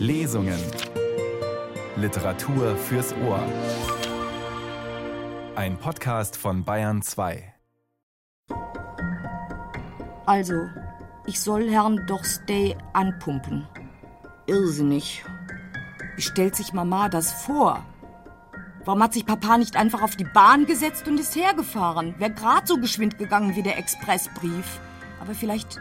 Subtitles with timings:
[0.00, 0.58] Lesungen.
[1.96, 3.44] Literatur fürs Ohr.
[5.56, 7.52] Ein Podcast von Bayern 2.
[10.24, 10.54] Also,
[11.26, 13.68] ich soll Herrn Dorstey anpumpen.
[14.46, 15.22] Irrsinnig.
[16.16, 17.84] Wie stellt sich Mama das vor?
[18.86, 22.14] Warum hat sich Papa nicht einfach auf die Bahn gesetzt und ist hergefahren?
[22.18, 24.80] Wäre gerade so geschwind gegangen wie der Expressbrief.
[25.20, 25.78] Aber vielleicht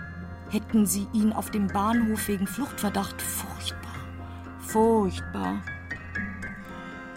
[0.49, 3.21] hätten sie ihn auf dem Bahnhof wegen Fluchtverdacht.
[3.21, 3.78] Furchtbar.
[4.71, 5.63] Furchtbar.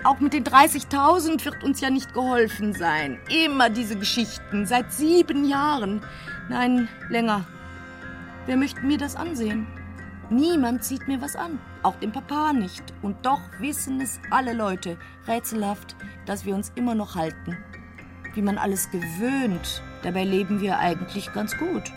[0.05, 3.21] Auch mit den 30.000 wird uns ja nicht geholfen sein.
[3.29, 6.01] Immer diese Geschichten, seit sieben Jahren.
[6.49, 7.45] Nein, länger.
[8.47, 9.67] Wer möchte mir das ansehen?
[10.31, 12.83] Niemand zieht mir was an, auch dem Papa nicht.
[13.03, 14.97] Und doch wissen es alle Leute,
[15.29, 15.95] rätselhaft,
[16.25, 17.59] dass wir uns immer noch halten.
[18.33, 21.93] Wie man alles gewöhnt, dabei leben wir eigentlich ganz gut.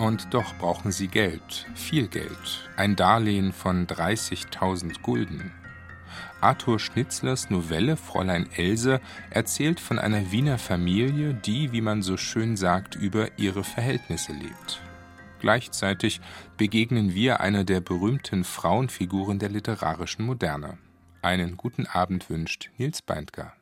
[0.00, 5.52] Und doch brauchen sie Geld, viel Geld, ein Darlehen von 30.000 Gulden.
[6.40, 12.56] Arthur Schnitzlers Novelle Fräulein Else erzählt von einer Wiener Familie, die, wie man so schön
[12.56, 14.80] sagt, über ihre Verhältnisse lebt.
[15.40, 16.22] Gleichzeitig
[16.56, 20.78] begegnen wir einer der berühmten Frauenfiguren der literarischen Moderne.
[21.20, 23.52] Einen guten Abend wünscht Nils Beindker.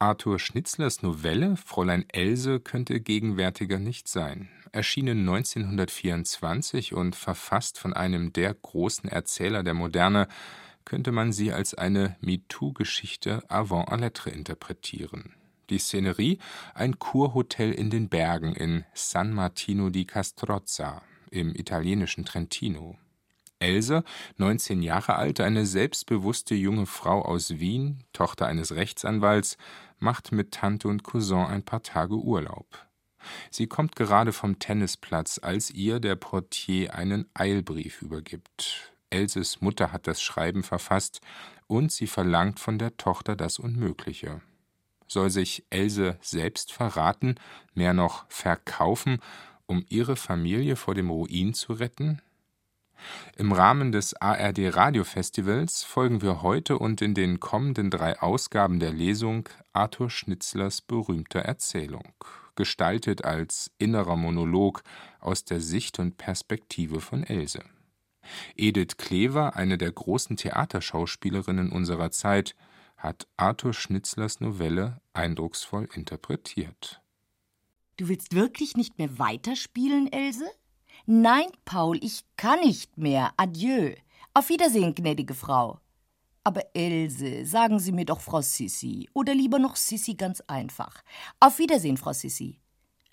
[0.00, 4.48] Arthur Schnitzlers Novelle Fräulein Else könnte gegenwärtiger nicht sein.
[4.76, 10.28] Erschienen 1924 und verfasst von einem der großen Erzähler der Moderne,
[10.84, 15.34] könnte man sie als eine MeToo-Geschichte avant à lettre interpretieren.
[15.70, 16.38] Die Szenerie
[16.74, 22.98] ein Kurhotel in den Bergen in San Martino di Castrozza im italienischen Trentino.
[23.58, 24.04] Else,
[24.36, 29.56] 19 Jahre alt, eine selbstbewusste junge Frau aus Wien, Tochter eines Rechtsanwalts,
[29.98, 32.86] macht mit Tante und Cousin ein paar Tage Urlaub.
[33.50, 38.92] Sie kommt gerade vom Tennisplatz, als ihr der Portier einen Eilbrief übergibt.
[39.10, 41.20] Elses Mutter hat das Schreiben verfasst
[41.66, 44.40] und sie verlangt von der Tochter das Unmögliche.
[45.08, 47.36] Soll sich Else selbst verraten,
[47.74, 49.18] mehr noch verkaufen,
[49.66, 52.20] um ihre Familie vor dem Ruin zu retten?
[53.36, 58.92] Im Rahmen des ARD Radiofestivals folgen wir heute und in den kommenden drei Ausgaben der
[58.92, 62.14] Lesung Arthur Schnitzlers berühmter Erzählung,
[62.56, 64.82] gestaltet als innerer Monolog
[65.20, 67.62] aus der Sicht und Perspektive von Else.
[68.56, 72.56] Edith Klever, eine der großen Theaterschauspielerinnen unserer Zeit,
[72.96, 77.02] hat Arthur Schnitzlers Novelle eindrucksvoll interpretiert.
[77.96, 80.44] Du willst wirklich nicht mehr weiterspielen, Else?
[81.06, 83.32] Nein, Paul, ich kann nicht mehr.
[83.36, 83.94] Adieu.
[84.34, 85.80] Auf Wiedersehen, gnädige Frau.
[86.46, 89.08] Aber Else, sagen Sie mir doch Frau Sissi.
[89.14, 91.02] Oder lieber noch Sissi ganz einfach.
[91.40, 92.60] Auf Wiedersehen, Frau Sissi.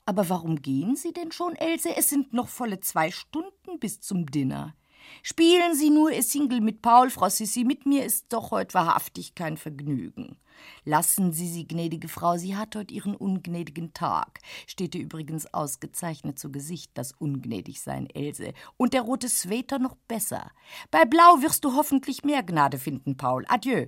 [0.06, 1.96] Aber warum gehen Sie denn schon, Else?
[1.96, 4.76] Es sind noch volle zwei Stunden bis zum Dinner.
[5.22, 7.64] Spielen Sie nur Ihr Single mit Paul, Frau Sissi.
[7.64, 10.38] Mit mir ist doch heute wahrhaftig kein Vergnügen.
[10.86, 14.40] Lassen Sie sie, gnädige Frau, sie hat heute ihren ungnädigen Tag.
[14.68, 18.54] Steht ihr übrigens ausgezeichnet zu Gesicht, das Ungnädigsein, Else.
[18.78, 20.52] Und der rote Sweater noch besser.
[20.92, 23.46] Bei Blau wirst du hoffentlich mehr Gnade finden, Paul.
[23.48, 23.88] Adieu.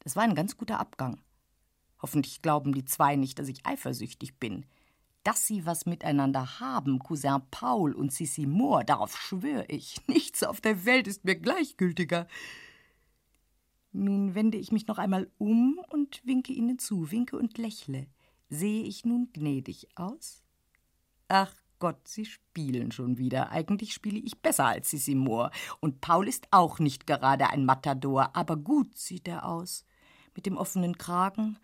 [0.00, 1.20] Das war ein ganz guter Abgang.
[2.00, 4.64] Hoffentlich glauben die zwei nicht, dass ich eifersüchtig bin.
[5.24, 10.00] Dass sie was miteinander haben, Cousin Paul und Sissi Moore, darauf schwöre ich.
[10.06, 12.26] Nichts auf der Welt ist mir gleichgültiger.
[13.92, 18.06] Nun wende ich mich noch einmal um und winke ihnen zu, winke und lächle.
[18.48, 20.42] Sehe ich nun gnädig aus?
[21.28, 23.50] Ach Gott, sie spielen schon wieder.
[23.50, 25.50] Eigentlich spiele ich besser als Sissi Moore.
[25.80, 29.84] Und Paul ist auch nicht gerade ein Matador, aber gut sieht er aus.
[30.34, 31.58] Mit dem offenen Kragen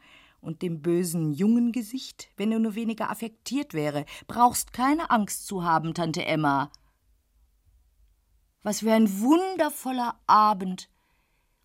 [0.44, 4.04] und dem bösen jungen Gesicht, wenn er nur weniger affektiert wäre.
[4.26, 6.70] Brauchst keine Angst zu haben, Tante Emma.
[8.62, 10.88] Was für ein wundervoller Abend.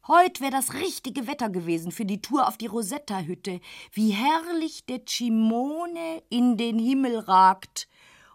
[0.07, 3.59] Heut wäre das richtige Wetter gewesen für die Tour auf die Rosetta-Hütte.
[3.91, 7.87] Wie herrlich der Cimone in den Himmel ragt.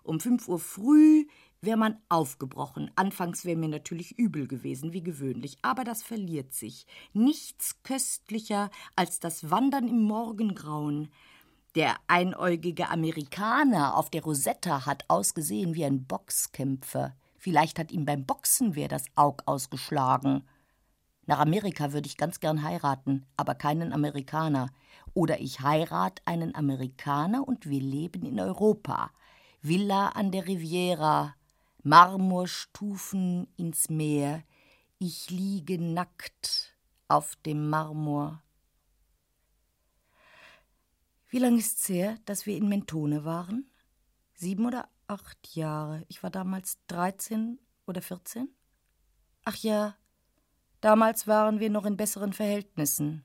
[0.02, 1.26] Um fünf Uhr früh
[1.64, 2.90] wäre man aufgebrochen.
[2.96, 6.86] Anfangs wäre mir natürlich übel gewesen, wie gewöhnlich, aber das verliert sich.
[7.12, 11.10] Nichts köstlicher als das Wandern im Morgengrauen.
[11.74, 17.14] Der einäugige Amerikaner auf der Rosetta hat ausgesehen wie ein Boxkämpfer.
[17.36, 20.44] Vielleicht hat ihm beim Boxen wer das Aug ausgeschlagen.
[21.26, 24.70] Nach Amerika würde ich ganz gern heiraten, aber keinen Amerikaner.
[25.14, 29.10] Oder ich heirate einen Amerikaner und wir leben in Europa.
[29.60, 31.34] Villa an der Riviera,
[31.84, 34.42] Marmorstufen ins Meer.
[34.98, 36.74] Ich liege nackt
[37.08, 38.42] auf dem Marmor.
[41.28, 43.70] Wie lange ist's her, dass wir in Mentone waren?
[44.32, 46.06] Sieben oder acht Jahre.
[46.08, 48.48] Ich war damals 13 oder 14.
[49.44, 49.94] Ach ja,
[50.80, 53.24] damals waren wir noch in besseren Verhältnissen.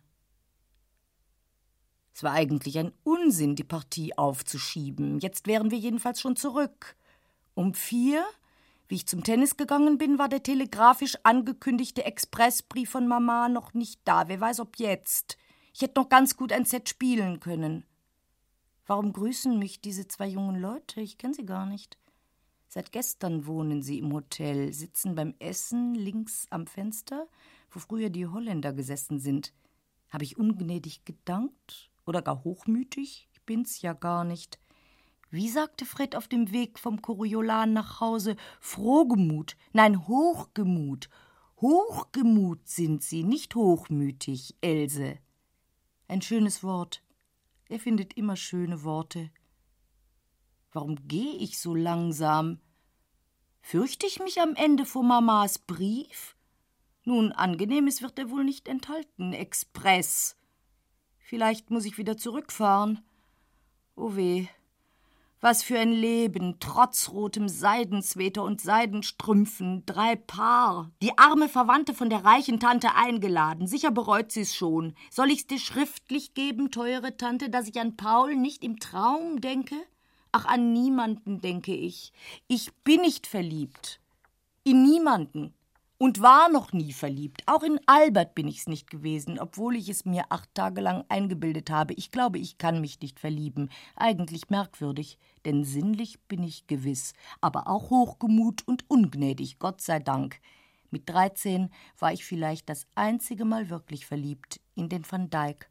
[2.14, 5.20] Es war eigentlich ein Unsinn, die Partie aufzuschieben.
[5.20, 6.98] Jetzt wären wir jedenfalls schon zurück.
[7.54, 8.26] Um vier,
[8.90, 14.02] wie ich zum Tennis gegangen bin, war der telegrafisch angekündigte Expressbrief von Mama noch nicht
[14.04, 14.28] da.
[14.28, 15.38] Wer weiß, ob jetzt.
[15.76, 17.86] Ich hätte noch ganz gut ein Set spielen können.
[18.88, 21.02] Warum grüßen mich diese zwei jungen Leute?
[21.02, 22.00] Ich kenne sie gar nicht.
[22.68, 27.28] Seit gestern wohnen sie im Hotel, sitzen beim Essen links am Fenster,
[27.70, 29.54] wo früher die Holländer gesessen sind.
[30.10, 33.30] Habe ich ungnädig gedankt oder gar hochmütig?
[33.32, 34.58] Ich bin's ja gar nicht.
[35.32, 38.36] Wie sagte Fred auf dem Weg vom Koriolan nach Hause?
[38.60, 41.10] Frohgemut, nein, Hochgemut.
[41.62, 45.20] Hochgemut sind sie, nicht hochmütig, Else.
[46.08, 47.04] Ein schönes Wort.
[47.68, 49.30] Er findet immer schöne Worte.
[50.72, 52.60] Warum gehe ich so langsam?
[53.62, 56.36] Fürchte ich mich am Ende vor Mamas Brief?
[57.04, 59.34] Nun, angenehmes wird er wohl nicht enthalten.
[59.34, 60.36] Express.
[61.20, 63.04] Vielleicht muss ich wieder zurückfahren.
[63.96, 64.48] Oh weh.
[65.42, 70.92] Was für ein Leben, trotz rotem Seidensweter und Seidenstrümpfen, drei Paar.
[71.02, 73.66] Die arme Verwandte von der reichen Tante eingeladen.
[73.66, 74.96] Sicher bereut sie's schon.
[75.10, 79.76] Soll ich's dir schriftlich geben, teure Tante, dass ich an Paul nicht im Traum denke?
[80.34, 82.12] Ach, an niemanden denke ich.
[82.50, 84.02] Ich bin nicht verliebt.
[84.66, 85.54] In niemanden.
[86.02, 87.44] Und war noch nie verliebt.
[87.46, 91.70] Auch in Albert bin ich's nicht gewesen, obwohl ich es mir acht Tage lang eingebildet
[91.70, 91.94] habe.
[91.94, 93.70] Ich glaube, ich kann mich nicht verlieben.
[93.98, 97.12] Eigentlich merkwürdig, denn sinnlich bin ich gewiss,
[97.42, 100.40] aber auch hochgemut und ungnädig, Gott sei Dank.
[100.90, 105.70] Mit dreizehn war ich vielleicht das einzige Mal wirklich verliebt in den Van Dyck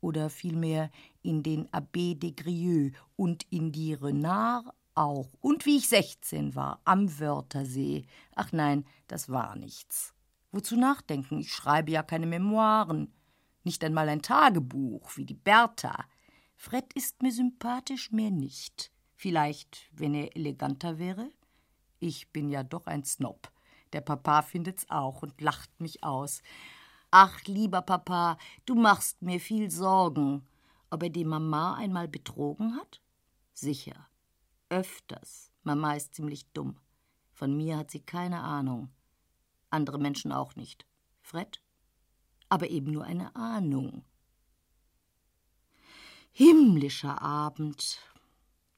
[0.00, 0.88] oder vielmehr
[1.22, 5.28] in den Abbé de Grieux und in die Renard auch.
[5.40, 8.06] Und wie ich sechzehn war, am Wörthersee.
[8.34, 10.14] Ach nein, das war nichts.
[10.52, 11.40] Wozu nachdenken?
[11.40, 13.12] Ich schreibe ja keine Memoiren.
[13.64, 16.04] Nicht einmal ein Tagebuch, wie die Bertha.
[16.56, 18.92] Fred ist mir sympathisch, mehr nicht.
[19.16, 21.30] Vielleicht, wenn er eleganter wäre?
[21.98, 23.50] Ich bin ja doch ein Snob.
[23.92, 26.42] Der Papa findet's auch und lacht mich aus.
[27.10, 30.46] Ach, lieber Papa, du machst mir viel Sorgen.
[30.90, 33.00] Ob er die Mama einmal betrogen hat?
[33.52, 34.08] Sicher.
[34.74, 35.52] Öfters.
[35.62, 36.80] Mama ist ziemlich dumm.
[37.30, 38.88] Von mir hat sie keine Ahnung.
[39.70, 40.84] Andere Menschen auch nicht.
[41.22, 41.62] Fred?
[42.48, 44.04] Aber eben nur eine Ahnung.
[46.32, 48.00] Himmlischer Abend.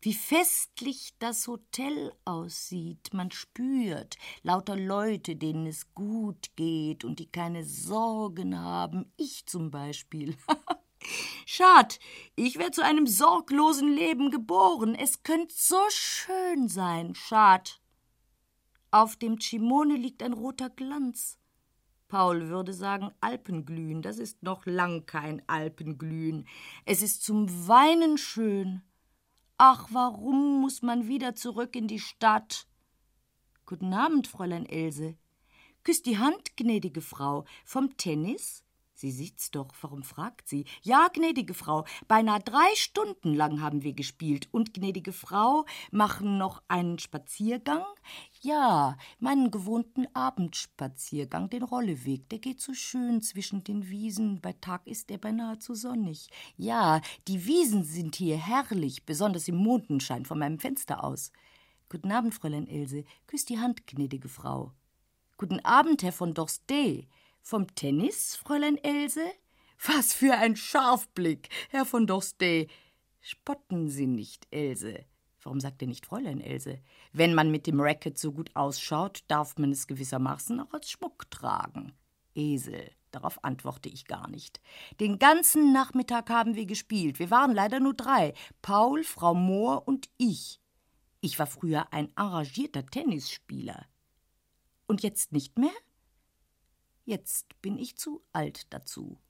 [0.03, 3.15] Wie festlich das Hotel aussieht.
[3.15, 9.11] Man spürt lauter Leute, denen es gut geht und die keine Sorgen haben.
[9.17, 10.37] Ich zum Beispiel.
[11.45, 11.99] Schad,
[12.35, 14.95] ich wär zu einem sorglosen Leben geboren.
[14.95, 17.81] Es könnte so schön sein, Schad.
[18.91, 21.39] Auf dem Chimone liegt ein roter Glanz.
[22.09, 24.03] Paul würde sagen Alpenglühen.
[24.03, 26.47] Das ist noch lang kein Alpenglühen.
[26.85, 28.83] Es ist zum Weinen schön.
[29.59, 32.67] Ach, warum muss man wieder zurück in die Stadt?
[33.65, 35.17] Guten Abend, Fräulein Else.
[35.83, 37.45] Küsst die Hand, gnädige Frau.
[37.65, 38.66] Vom Tennis?
[38.99, 40.65] Sie sieht's doch, warum fragt sie?
[40.81, 44.49] Ja, gnädige Frau, beinahe drei Stunden lang haben wir gespielt.
[44.53, 47.85] Und, gnädige Frau, machen noch einen Spaziergang?
[48.41, 52.31] Ja, meinen gewohnten Abendspaziergang, den Rolleweg.
[52.31, 54.41] Der geht so schön zwischen den Wiesen.
[54.41, 56.31] Bei Tag ist er beinahe zu sonnig.
[56.57, 61.33] Ja, die Wiesen sind hier herrlich, besonders im Mondenschein von meinem Fenster aus.
[61.91, 63.05] Guten Abend, Fräulein Else.
[63.27, 64.73] Küsst die Hand, gnädige Frau.
[65.37, 67.09] Guten Abend, Herr von Dorstey.
[67.49, 69.25] Vom Tennis, Fräulein Else?
[69.87, 72.67] Was für ein Scharfblick, Herr von Dorstey.
[73.21, 75.05] Spotten Sie nicht, Else.
[75.45, 76.81] Warum sagt er nicht Fräulein Else?
[77.13, 81.31] Wenn man mit dem Racket so gut ausschaut, darf man es gewissermaßen auch als Schmuck
[81.31, 81.93] tragen.
[82.35, 82.91] Esel.
[83.13, 84.61] Darauf antworte ich gar nicht.
[84.99, 87.21] Den ganzen Nachmittag haben wir gespielt.
[87.21, 88.35] Wir waren leider nur drei.
[88.61, 90.59] Paul, Frau Mohr und ich.
[91.21, 93.87] Ich war früher ein arrangierter Tennisspieler.
[94.89, 95.71] Und jetzt nicht mehr?
[97.07, 99.21] Jetzt bin ich zu alt dazu.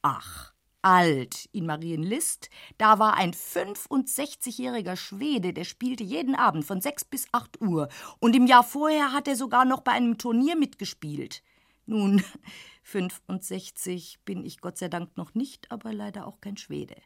[0.00, 7.04] Ach, alt in Marienlist, da war ein 65-jähriger Schwede, der spielte jeden Abend von sechs
[7.04, 7.90] bis acht Uhr.
[8.18, 11.42] Und im Jahr vorher hat er sogar noch bei einem Turnier mitgespielt.
[11.84, 12.24] Nun,
[12.82, 16.96] 65 bin ich Gott sei Dank noch nicht, aber leider auch kein Schwede.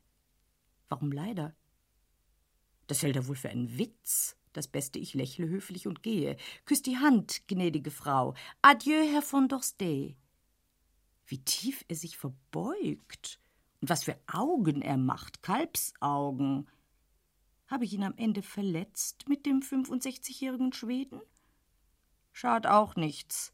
[0.88, 1.52] Warum leider?
[2.86, 4.36] Das hält er wohl für einen Witz.
[4.52, 6.36] Das Beste, ich lächle höflich und gehe.
[6.64, 8.34] Küss die Hand, gnädige Frau.
[8.60, 10.16] Adieu, Herr von Dorstey.
[11.26, 13.40] Wie tief er sich verbeugt
[13.80, 16.68] und was für Augen er macht, Kalbsaugen.
[17.66, 21.20] Habe ich ihn am Ende verletzt mit dem 65-jährigen Schweden?
[22.32, 23.52] Schad auch nichts.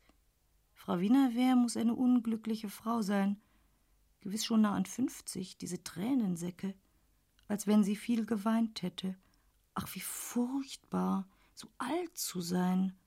[0.75, 3.41] Frau Wienerwehr muss eine unglückliche Frau sein.
[4.21, 6.75] Gewiss schon nah an 50, diese Tränensäcke.
[7.47, 9.17] Als wenn sie viel geweint hätte.
[9.81, 12.99] Ach, wie furchtbar, so alt zu sein.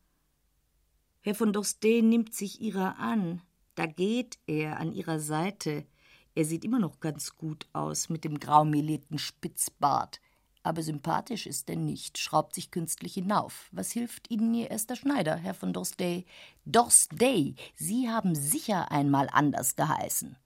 [1.19, 3.41] Herr von Dorsten nimmt sich ihrer an.
[3.75, 5.85] Da geht er an ihrer Seite.
[6.33, 10.21] Er sieht immer noch ganz gut aus mit dem graumelierten Spitzbart.
[10.63, 13.67] Aber sympathisch ist er nicht, schraubt sich künstlich hinauf.
[13.73, 16.25] Was hilft Ihnen Ihr erster Schneider, Herr von Dorstey?
[16.63, 20.37] Dorstey, Sie haben sicher einmal anders geheißen.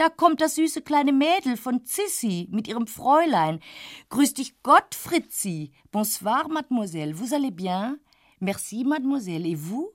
[0.00, 3.60] Da kommt das süße kleine Mädel von Zissi mit ihrem Fräulein.
[4.08, 5.72] Grüß dich Gott, Fritzi.
[5.92, 7.12] Bonsoir, Mademoiselle.
[7.12, 8.00] Vous allez bien?
[8.38, 9.44] Merci, Mademoiselle.
[9.44, 9.90] Et vous?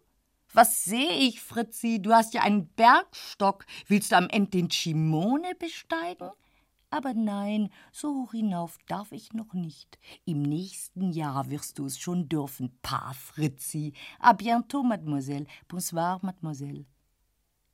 [0.54, 2.04] Was sehe ich, Fritzi?
[2.04, 3.66] Du hast ja einen Bergstock.
[3.88, 6.30] Willst du am Ende den Chimone besteigen?
[6.92, 9.98] Aber nein, so hoch hinauf darf ich noch nicht.
[10.26, 13.94] Im nächsten Jahr wirst du es schon dürfen, Pa Fritzi.
[14.20, 15.48] A bientôt, Mademoiselle.
[15.68, 16.86] Bonsoir, Mademoiselle.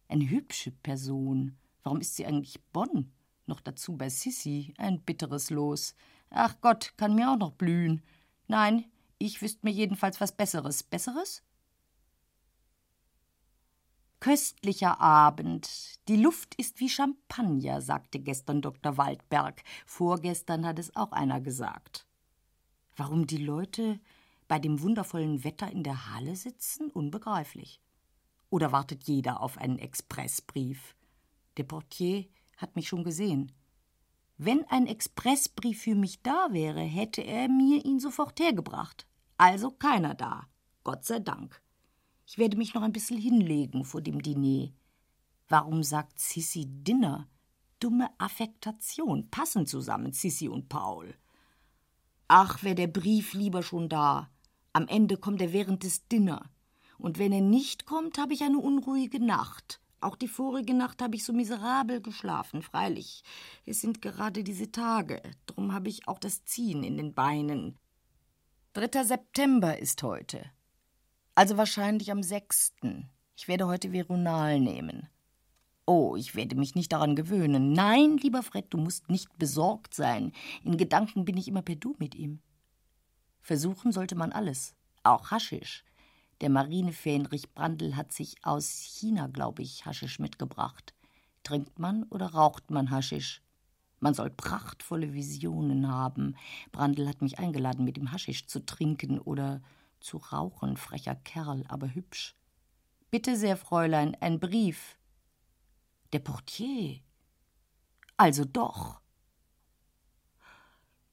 [0.07, 1.57] Eine hübsche Person.
[1.83, 3.11] Warum ist sie eigentlich Bonn?
[3.45, 4.73] Noch dazu bei Sissi.
[4.77, 5.95] Ein bitteres Los.
[6.29, 8.01] Ach Gott, kann mir auch noch blühen.
[8.47, 8.85] Nein,
[9.17, 10.83] ich wüsste mir jedenfalls was Besseres.
[10.83, 11.43] Besseres?
[14.19, 15.67] Köstlicher Abend.
[16.07, 18.97] Die Luft ist wie Champagner, sagte gestern Dr.
[18.97, 19.63] Waldberg.
[19.85, 22.05] Vorgestern hat es auch einer gesagt.
[22.95, 23.99] Warum die Leute
[24.47, 26.91] bei dem wundervollen Wetter in der Halle sitzen?
[26.91, 27.81] Unbegreiflich.
[28.51, 30.95] Oder wartet jeder auf einen Expressbrief?
[31.61, 32.25] Der Portier
[32.57, 33.51] hat mich schon gesehen.
[34.39, 39.05] Wenn ein Expressbrief für mich da wäre, hätte er mir ihn sofort hergebracht.
[39.37, 40.47] Also keiner da.
[40.83, 41.61] Gott sei Dank.
[42.25, 44.71] Ich werde mich noch ein bisschen hinlegen vor dem Diner.
[45.49, 47.29] Warum sagt Sissi Dinner?
[47.79, 49.29] Dumme Affektation.
[49.29, 51.13] Passen zusammen, Sissi und Paul.
[52.27, 54.31] Ach, wäre der Brief lieber schon da.
[54.73, 56.49] Am Ende kommt er während des Dinner.
[56.97, 59.80] Und wenn er nicht kommt, habe ich eine unruhige Nacht.
[60.01, 63.23] Auch die vorige Nacht habe ich so miserabel geschlafen, freilich.
[63.67, 65.21] Es sind gerade diese Tage.
[65.45, 67.77] Drum habe ich auch das Ziehen in den Beinen.
[68.73, 69.03] 3.
[69.03, 70.43] September ist heute.
[71.35, 72.73] Also wahrscheinlich am 6.
[73.37, 75.07] Ich werde heute Veronal nehmen.
[75.85, 77.73] Oh, ich werde mich nicht daran gewöhnen.
[77.73, 80.31] Nein, lieber Fred, du musst nicht besorgt sein.
[80.63, 82.39] In Gedanken bin ich immer per Du mit ihm.
[83.41, 85.83] Versuchen sollte man alles, auch Haschisch.
[86.41, 90.95] Der Marinefähnrich Brandl hat sich aus China, glaube ich, Haschisch mitgebracht.
[91.43, 93.43] Trinkt man oder raucht man Haschisch?
[93.99, 96.35] Man soll prachtvolle Visionen haben.
[96.71, 99.61] Brandl hat mich eingeladen, mit ihm Haschisch zu trinken oder
[99.99, 102.35] zu rauchen, frecher Kerl, aber hübsch.
[103.11, 104.97] Bitte sehr, Fräulein, ein Brief.
[106.11, 107.01] Der Portier.
[108.17, 108.99] Also doch.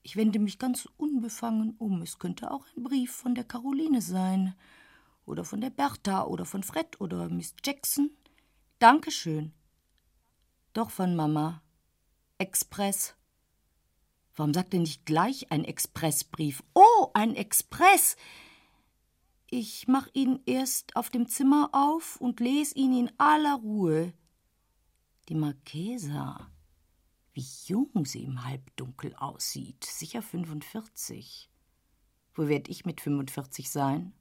[0.02, 2.00] Ich wende mich ganz unbefangen um.
[2.00, 4.54] Es könnte auch ein Brief von der Caroline sein
[5.28, 8.10] oder von der Bertha oder von Fred oder Miss Jackson.
[8.78, 9.52] Dankeschön.
[10.72, 11.62] Doch von Mama.
[12.38, 13.14] Express.
[14.34, 16.62] Warum sagt er nicht gleich ein Expressbrief?
[16.74, 18.16] Oh, ein Express!
[19.50, 24.12] Ich mach ihn erst auf dem Zimmer auf und lese ihn in aller Ruhe.
[25.28, 26.50] Die Marchesa.
[27.32, 29.84] Wie jung sie im Halbdunkel aussieht.
[29.84, 31.50] Sicher 45.
[32.34, 34.12] Wo werd ich mit 45 sein?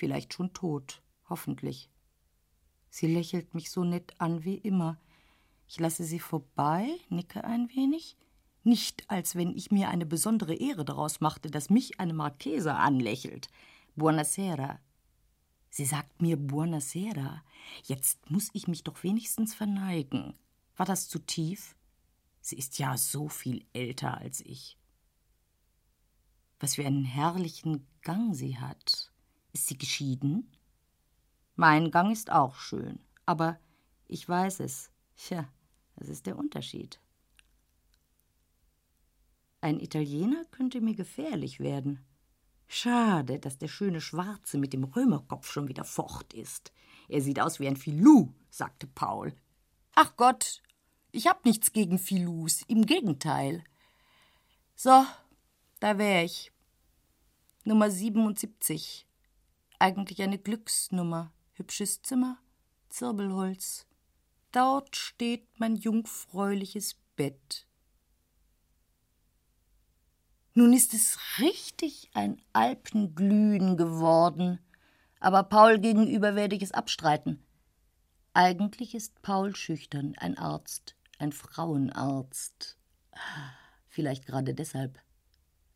[0.00, 1.90] Vielleicht schon tot, hoffentlich.
[2.88, 4.98] Sie lächelt mich so nett an wie immer.
[5.68, 8.16] Ich lasse sie vorbei, nicke ein wenig,
[8.64, 13.48] nicht als wenn ich mir eine besondere Ehre daraus machte, dass mich eine Marchesa anlächelt.
[13.94, 14.80] Buonasera.
[15.68, 17.42] Sie sagt mir Buonasera.
[17.84, 20.34] Jetzt muss ich mich doch wenigstens verneigen.
[20.76, 21.76] War das zu tief?
[22.40, 24.78] Sie ist ja so viel älter als ich.
[26.58, 29.09] Was für einen herrlichen Gang sie hat.
[29.52, 30.50] Ist sie geschieden?
[31.56, 33.58] Mein Gang ist auch schön, aber
[34.06, 34.90] ich weiß es.
[35.16, 35.48] Tja,
[35.96, 37.00] das ist der Unterschied.
[39.60, 42.04] Ein Italiener könnte mir gefährlich werden.
[42.66, 46.72] Schade, dass der schöne Schwarze mit dem Römerkopf schon wieder fort ist.
[47.08, 49.34] Er sieht aus wie ein Filou, sagte Paul.
[49.94, 50.62] Ach Gott,
[51.12, 53.64] ich hab nichts gegen Filous, im Gegenteil.
[54.76, 55.04] So,
[55.80, 56.52] da wär ich.
[57.64, 59.06] Nummer 77.
[59.82, 61.32] Eigentlich eine Glücksnummer.
[61.54, 62.36] Hübsches Zimmer,
[62.90, 63.86] Zirbelholz.
[64.52, 67.66] Dort steht mein jungfräuliches Bett.
[70.52, 74.58] Nun ist es richtig ein Alpenglühen geworden,
[75.18, 77.42] aber Paul gegenüber werde ich es abstreiten.
[78.34, 82.76] Eigentlich ist Paul schüchtern, ein Arzt, ein Frauenarzt.
[83.88, 85.00] Vielleicht gerade deshalb.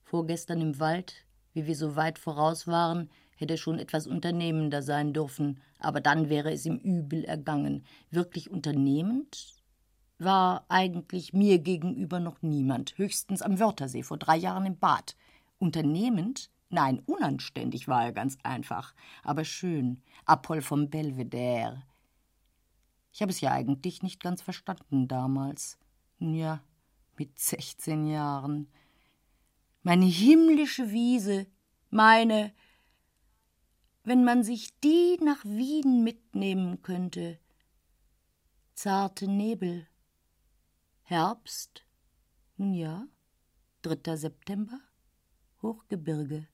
[0.03, 5.61] Vorgestern im Wald, wie wir so weit voraus waren, hätte schon etwas unternehmender sein dürfen,
[5.79, 7.85] aber dann wäre es ihm übel ergangen.
[8.11, 9.55] Wirklich unternehmend
[10.19, 15.17] war eigentlich mir gegenüber noch niemand, höchstens am Wörthersee vor drei Jahren im Bad.
[15.59, 16.51] Unternehmend?
[16.71, 20.03] Nein, unanständig war er ganz einfach, aber schön.
[20.25, 21.83] Apoll vom Belvedere.
[23.13, 25.79] Ich habe es ja eigentlich nicht ganz verstanden damals.
[26.19, 26.61] Ja,
[27.17, 28.69] mit 16 Jahren.
[29.83, 31.47] Meine himmlische Wiese,
[31.91, 32.53] meine,
[34.05, 37.39] wenn man sich die nach Wien mitnehmen könnte.
[38.75, 39.87] Zarte Nebel.
[41.03, 41.85] Herbst,
[42.57, 43.07] nun ja,
[43.83, 44.17] 3.
[44.17, 44.79] September,
[45.63, 46.47] Hochgebirge.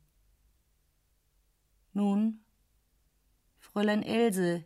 [1.92, 2.44] Nun,
[3.58, 4.64] Fräulein Else,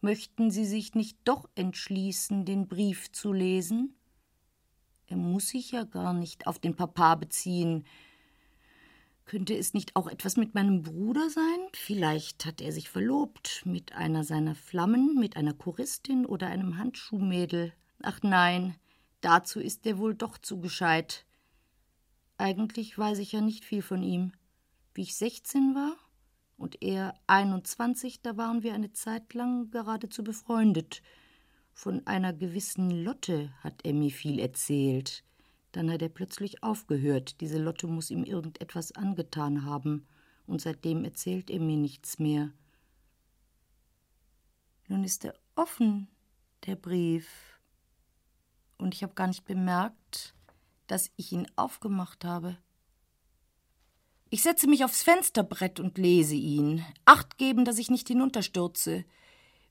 [0.00, 3.94] möchten Sie sich nicht doch entschließen, den Brief zu lesen?
[5.06, 7.84] Er muss sich ja gar nicht auf den Papa beziehen.
[9.28, 11.58] Könnte es nicht auch etwas mit meinem Bruder sein?
[11.74, 17.74] Vielleicht hat er sich verlobt mit einer seiner Flammen, mit einer Choristin oder einem Handschuhmädel.
[18.00, 18.74] Ach nein,
[19.20, 21.26] dazu ist er wohl doch zu gescheit.
[22.38, 24.32] Eigentlich weiß ich ja nicht viel von ihm.
[24.94, 25.94] Wie ich 16 war
[26.56, 31.02] und er 21, da waren wir eine Zeit lang geradezu befreundet.
[31.74, 35.22] Von einer gewissen Lotte hat er mir viel erzählt.
[35.78, 37.40] Dann hat er plötzlich aufgehört.
[37.40, 40.08] Diese Lotte muss ihm irgendetwas angetan haben,
[40.44, 42.50] und seitdem erzählt er mir nichts mehr.
[44.88, 46.08] Nun ist er offen,
[46.66, 47.60] der Brief.
[48.76, 50.34] Und ich habe gar nicht bemerkt,
[50.88, 52.58] dass ich ihn aufgemacht habe.
[54.30, 56.84] Ich setze mich aufs Fensterbrett und lese ihn.
[57.04, 59.04] Acht geben, dass ich nicht hinunterstürze.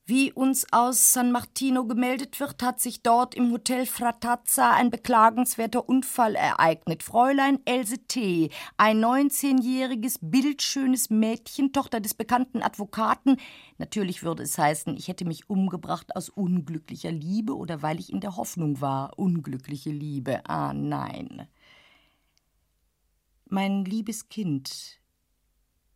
[0.10, 5.90] Wie uns aus San Martino gemeldet wird, hat sich dort im Hotel Fratazza ein beklagenswerter
[5.90, 7.04] Unfall ereignet.
[7.04, 13.36] Fräulein Else T., ein 19-jähriges, bildschönes Mädchen, Tochter des bekannten Advokaten.
[13.80, 18.22] Natürlich würde es heißen, ich hätte mich umgebracht aus unglücklicher Liebe oder weil ich in
[18.22, 19.20] der Hoffnung war.
[19.20, 20.50] Unglückliche Liebe.
[20.50, 21.50] Ah, nein.
[23.50, 25.02] Mein liebes Kind,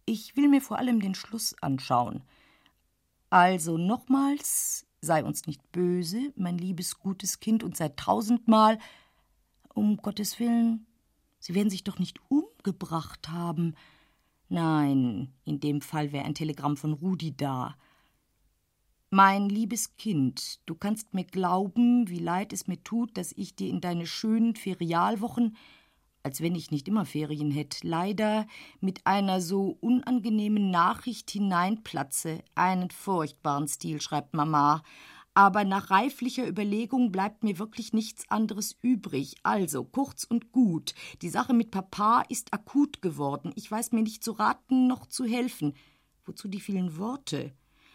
[0.05, 2.23] ich will mir vor allem den Schluss anschauen.
[3.31, 8.77] Also nochmals, sei uns nicht böse, mein liebes gutes Kind, und sei tausendmal,
[9.73, 10.85] um Gottes Willen,
[11.41, 13.73] Sie werden sich doch nicht umgebracht haben.
[14.47, 17.75] Nein, in dem Fall wäre ein Telegramm von Rudi da.
[19.09, 23.69] Mein liebes Kind, du kannst mir glauben, wie leid es mir tut, dass ich dir
[23.69, 25.57] in deine schönen Ferialwochen
[26.23, 28.47] als wenn ich nicht immer Ferien hätte, leider
[28.79, 32.43] mit einer so unangenehmen Nachricht hineinplatze.
[32.55, 34.83] Einen furchtbaren Stil, schreibt Mama.
[35.33, 39.35] Aber nach reiflicher Überlegung bleibt mir wirklich nichts anderes übrig.
[39.43, 43.53] Also, kurz und gut, die Sache mit Papa ist akut geworden.
[43.55, 45.73] Ich weiß mir nicht zu raten noch zu helfen.
[46.25, 47.53] Wozu die vielen Worte?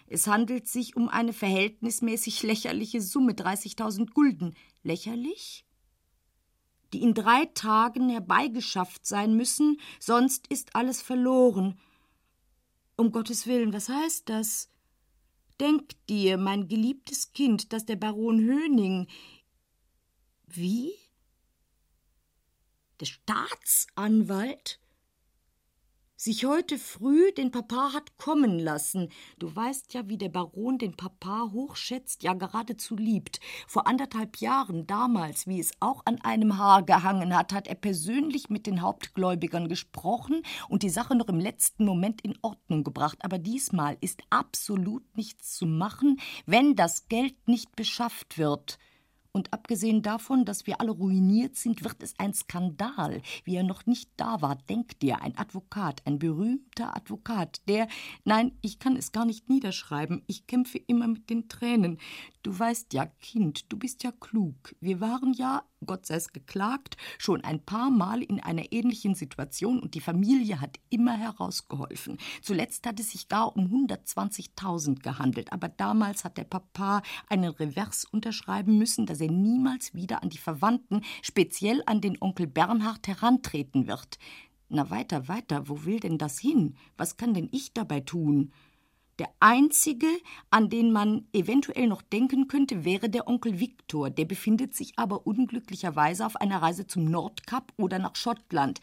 [0.08, 4.54] Es handelt sich um eine verhältnismäßig lächerliche Summe, 30.000 Gulden.
[4.82, 5.65] Lächerlich?
[6.92, 11.78] Die in drei Tagen herbeigeschafft sein müssen, sonst ist alles verloren.
[12.96, 14.68] Um Gottes Willen, was heißt das?
[15.60, 19.06] Denk dir, mein geliebtes Kind, dass der Baron Höning.
[20.46, 20.92] Wie?
[23.00, 24.78] Der Staatsanwalt?
[26.16, 29.10] Sich heute früh den Papa hat kommen lassen.
[29.38, 33.38] Du weißt ja, wie der Baron den Papa hochschätzt, ja geradezu liebt.
[33.66, 38.48] Vor anderthalb Jahren, damals, wie es auch an einem Haar gehangen hat, hat er persönlich
[38.48, 43.18] mit den Hauptgläubigern gesprochen und die Sache noch im letzten Moment in Ordnung gebracht.
[43.20, 48.78] Aber diesmal ist absolut nichts zu machen, wenn das Geld nicht beschafft wird.
[49.36, 53.20] Und abgesehen davon, dass wir alle ruiniert sind, wird es ein Skandal.
[53.44, 57.86] Wie er noch nicht da war, denk dir, ein Advokat, ein berühmter Advokat, der,
[58.24, 61.98] nein, ich kann es gar nicht niederschreiben, ich kämpfe immer mit den Tränen.
[62.42, 64.74] Du weißt ja, Kind, du bist ja klug.
[64.80, 69.80] Wir waren ja, Gott sei es geklagt, schon ein paar Mal in einer ähnlichen Situation
[69.80, 72.18] und die Familie hat immer herausgeholfen.
[72.40, 78.04] Zuletzt hat es sich gar um 120.000 gehandelt, aber damals hat der Papa einen Revers
[78.04, 83.86] unterschreiben müssen, dass er niemals wieder an die Verwandten, speziell an den Onkel Bernhard, herantreten
[83.86, 84.18] wird.
[84.68, 86.76] Na weiter, weiter, wo will denn das hin?
[86.96, 88.52] Was kann denn ich dabei tun?
[89.18, 90.08] Der einzige,
[90.50, 94.10] an den man eventuell noch denken könnte, wäre der Onkel Viktor.
[94.10, 98.80] Der befindet sich aber unglücklicherweise auf einer Reise zum Nordkap oder nach Schottland.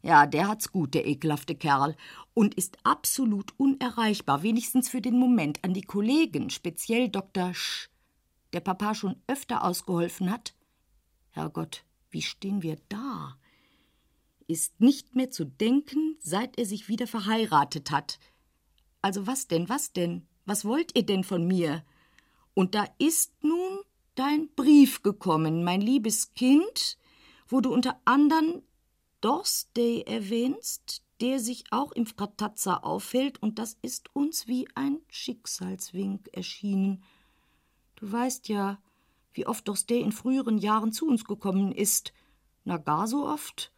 [0.00, 1.96] Ja, der hat's gut, der ekelhafte Kerl.
[2.32, 7.52] Und ist absolut unerreichbar, wenigstens für den Moment, an die Kollegen, speziell Dr.
[7.52, 7.90] Sch,
[8.54, 10.54] der Papa schon öfter ausgeholfen hat.
[11.30, 13.36] Herrgott, wie stehen wir da?
[14.46, 18.18] ist nicht mehr zu denken, seit er sich wieder verheiratet hat.
[19.02, 20.26] Also was denn, was denn?
[20.44, 21.84] Was wollt ihr denn von mir?
[22.54, 23.80] Und da ist nun
[24.14, 26.98] dein Brief gekommen, mein liebes Kind,
[27.48, 28.62] wo du unter anderem
[29.20, 36.28] Dorsday erwähnst, der sich auch im Fratazza aufhält, und das ist uns wie ein Schicksalswink
[36.32, 37.02] erschienen.
[38.04, 38.76] Du weißt ja,
[39.32, 42.12] wie oft Dorsday in früheren Jahren zu uns gekommen ist.
[42.64, 43.72] Na, gar so oft?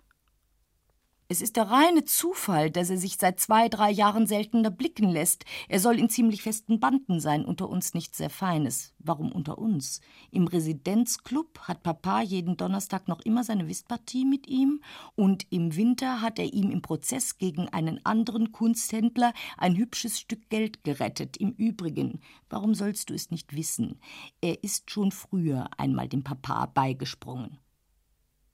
[1.29, 5.45] Es ist der reine Zufall, dass er sich seit zwei, drei Jahren seltener blicken lässt.
[5.69, 8.95] Er soll in ziemlich festen Banden sein, unter uns nichts sehr Feines.
[9.01, 10.01] Warum unter uns?
[10.31, 14.81] Im Residenzclub hat Papa jeden Donnerstag noch immer seine Whistpartie mit ihm
[15.17, 20.49] und im Winter hat er ihm im Prozess gegen einen anderen Kunsthändler ein hübsches Stück
[20.49, 21.39] Geld gerettet.
[21.39, 24.01] Im Übrigen, warum sollst du es nicht wissen?
[24.41, 27.59] Er ist schon früher einmal dem Papa beigesprungen.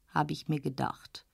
[0.09, 1.27] Habe ich mir gedacht.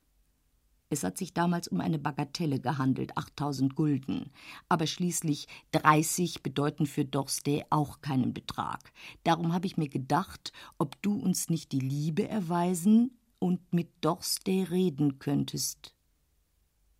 [0.90, 4.30] Es hat sich damals um eine Bagatelle gehandelt, 8000 Gulden.
[4.68, 8.92] Aber schließlich 30 bedeuten für Dorstey auch keinen Betrag.
[9.22, 14.62] Darum habe ich mir gedacht, ob du uns nicht die Liebe erweisen und mit Dorstey
[14.62, 15.94] reden könntest.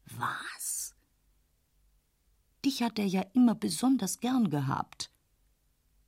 [0.05, 0.95] Was?
[2.65, 5.11] Dich hat er ja immer besonders gern gehabt.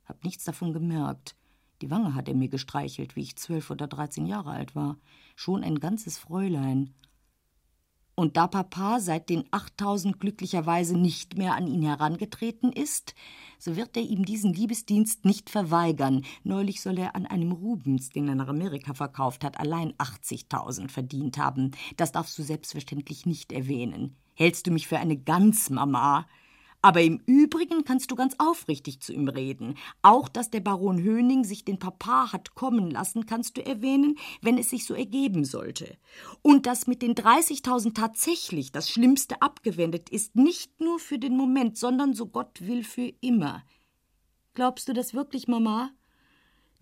[0.05, 1.35] Hab nichts davon gemerkt.
[1.81, 4.97] Die Wange hat er mir gestreichelt, wie ich zwölf oder dreizehn Jahre alt war.
[5.35, 6.93] Schon ein ganzes Fräulein.
[8.21, 13.15] Und da Papa seit den 8000 glücklicherweise nicht mehr an ihn herangetreten ist,
[13.57, 16.23] so wird er ihm diesen Liebesdienst nicht verweigern.
[16.43, 21.39] Neulich soll er an einem Rubens, den er nach Amerika verkauft hat, allein 80.000 verdient
[21.39, 21.71] haben.
[21.97, 24.15] Das darfst du selbstverständlich nicht erwähnen.
[24.35, 26.27] Hältst du mich für eine Ganzmama?
[26.81, 29.75] Aber im Übrigen kannst du ganz aufrichtig zu ihm reden.
[30.01, 34.57] Auch, dass der Baron Höning sich den Papa hat kommen lassen, kannst du erwähnen, wenn
[34.57, 35.97] es sich so ergeben sollte.
[36.41, 41.77] Und dass mit den 30.000 tatsächlich das Schlimmste abgewendet ist, nicht nur für den Moment,
[41.77, 43.63] sondern so Gott will für immer.
[44.53, 45.91] Glaubst du das wirklich, Mama?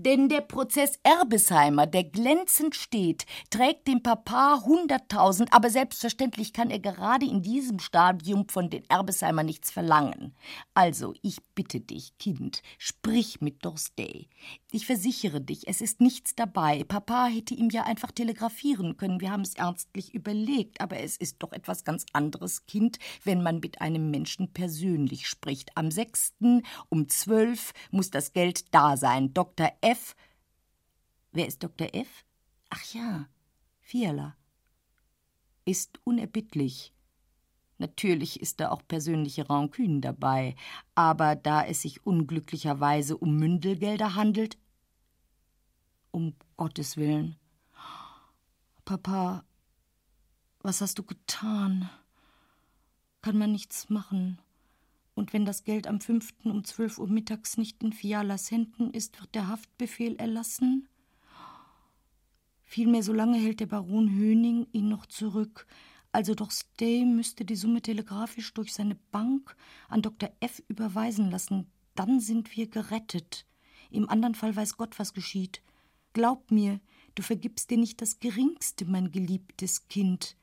[0.02, 6.80] Denn der Prozess Erbesheimer, der glänzend steht, trägt dem Papa hunderttausend, aber selbstverständlich kann er
[6.80, 10.34] gerade in diesem Stadium von den Erbesheimer nichts verlangen.
[10.74, 14.30] Also, ich bitte dich, Kind, sprich mit Dorstey.
[14.72, 16.86] Ich versichere dich, es ist nichts dabei.
[16.86, 19.20] Papa hätte ihm ja einfach telegrafieren können.
[19.20, 23.60] Wir haben es ernstlich überlegt, aber es ist doch etwas ganz anderes, Kind, wenn man
[23.60, 25.76] mit einem Menschen persönlich spricht.
[25.76, 29.34] Am sechsten um zwölf muss das Geld da sein.
[29.34, 29.74] Dr.
[29.90, 30.16] F.
[31.32, 31.94] Wer ist Dr.
[31.94, 32.24] F?
[32.70, 33.28] Ach ja,
[33.80, 34.36] Fiala.
[35.66, 36.94] Ist unerbittlich.
[37.80, 40.56] Natürlich ist da auch persönliche Rancune dabei,
[40.94, 44.58] aber da es sich unglücklicherweise um Mündelgelder handelt,
[46.12, 47.38] um Gottes Willen.
[48.86, 49.44] Papa,
[50.60, 51.90] was hast du getan?
[53.22, 54.40] Kann man nichts machen.
[55.20, 59.20] Und wenn das Geld am fünften um zwölf Uhr mittags nicht in Fialas Händen ist,
[59.20, 60.88] wird der Haftbefehl erlassen?
[62.64, 65.68] Vielmehr, solange hält der Baron Höning ihn noch zurück.
[66.14, 69.58] Also doch Stay müsste die Summe telegrafisch durch seine Bank
[69.90, 70.32] an Dr.
[70.40, 70.64] F.
[70.70, 71.68] überweisen lassen.
[71.96, 73.46] Dann sind wir gerettet.
[73.92, 75.62] Im anderen Fall weiß Gott, was geschieht.
[76.14, 76.80] Glaub mir,
[77.16, 80.38] du vergibst dir nicht das Geringste, mein geliebtes Kind.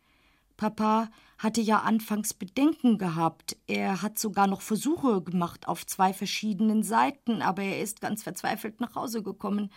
[0.56, 3.56] Papa hatte ja anfangs Bedenken gehabt.
[3.66, 8.80] Er hat sogar noch Versuche gemacht auf zwei verschiedenen Seiten, aber er ist ganz verzweifelt
[8.80, 9.70] nach Hause gekommen.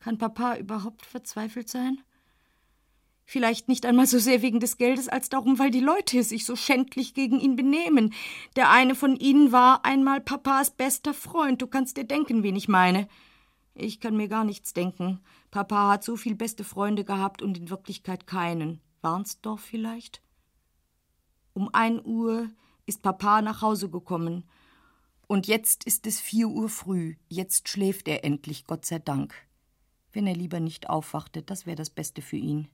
[0.00, 1.98] Kann Papa überhaupt verzweifelt sein?
[3.26, 6.56] Vielleicht nicht einmal so sehr wegen des Geldes, als darum, weil die Leute sich so
[6.56, 8.12] schändlich gegen ihn benehmen.
[8.54, 11.62] Der eine von ihnen war einmal Papas bester Freund.
[11.62, 13.08] Du kannst dir denken, wen ich meine.
[13.74, 15.20] Ich kann mir gar nichts denken.
[15.50, 18.80] Papa hat so viel beste Freunde gehabt und in Wirklichkeit keinen.
[19.04, 20.22] Warnsdorf vielleicht?
[21.52, 22.50] Um ein Uhr
[22.86, 24.44] ist Papa nach Hause gekommen.
[25.28, 27.16] Und jetzt ist es vier Uhr früh.
[27.28, 29.34] Jetzt schläft er endlich, Gott sei Dank.
[30.12, 32.68] Wenn er lieber nicht aufwachte, das wäre das Beste für ihn.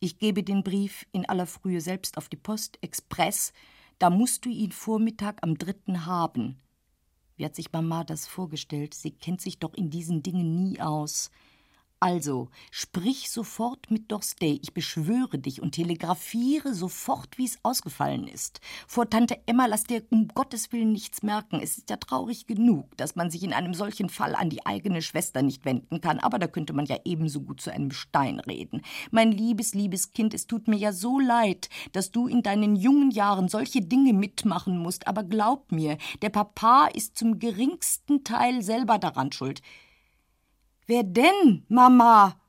[0.00, 3.52] Ich gebe den Brief in aller Frühe selbst auf die Post, Express.
[3.98, 6.60] Da musst du ihn Vormittag am dritten haben.
[7.36, 8.94] Wie hat sich Mama das vorgestellt?
[8.94, 11.30] Sie kennt sich doch in diesen Dingen nie aus.
[12.00, 18.60] Also, sprich sofort mit Dorstey, ich beschwöre dich und telegrafiere sofort, wie es ausgefallen ist.
[18.86, 21.58] Vor Tante Emma lass dir um Gottes Willen nichts merken.
[21.60, 25.02] Es ist ja traurig genug, dass man sich in einem solchen Fall an die eigene
[25.02, 28.82] Schwester nicht wenden kann, aber da könnte man ja ebenso gut zu einem Stein reden.
[29.10, 33.10] Mein liebes, liebes Kind, es tut mir ja so leid, dass du in deinen jungen
[33.10, 38.98] Jahren solche Dinge mitmachen musst, aber glaub mir, der Papa ist zum geringsten Teil selber
[38.98, 39.62] daran schuld.
[40.88, 42.40] Wer denn, Mama?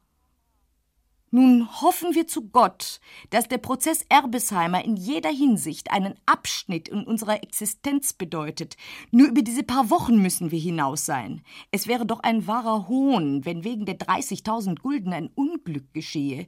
[1.30, 7.04] Nun hoffen wir zu Gott, dass der Prozess Erbesheimer in jeder Hinsicht einen Abschnitt in
[7.04, 8.78] unserer Existenz bedeutet.
[9.12, 11.44] Nur über diese paar Wochen müssen wir hinaus sein.
[11.72, 16.48] Es wäre doch ein wahrer Hohn, wenn wegen der 30.000 Gulden ein Unglück geschehe.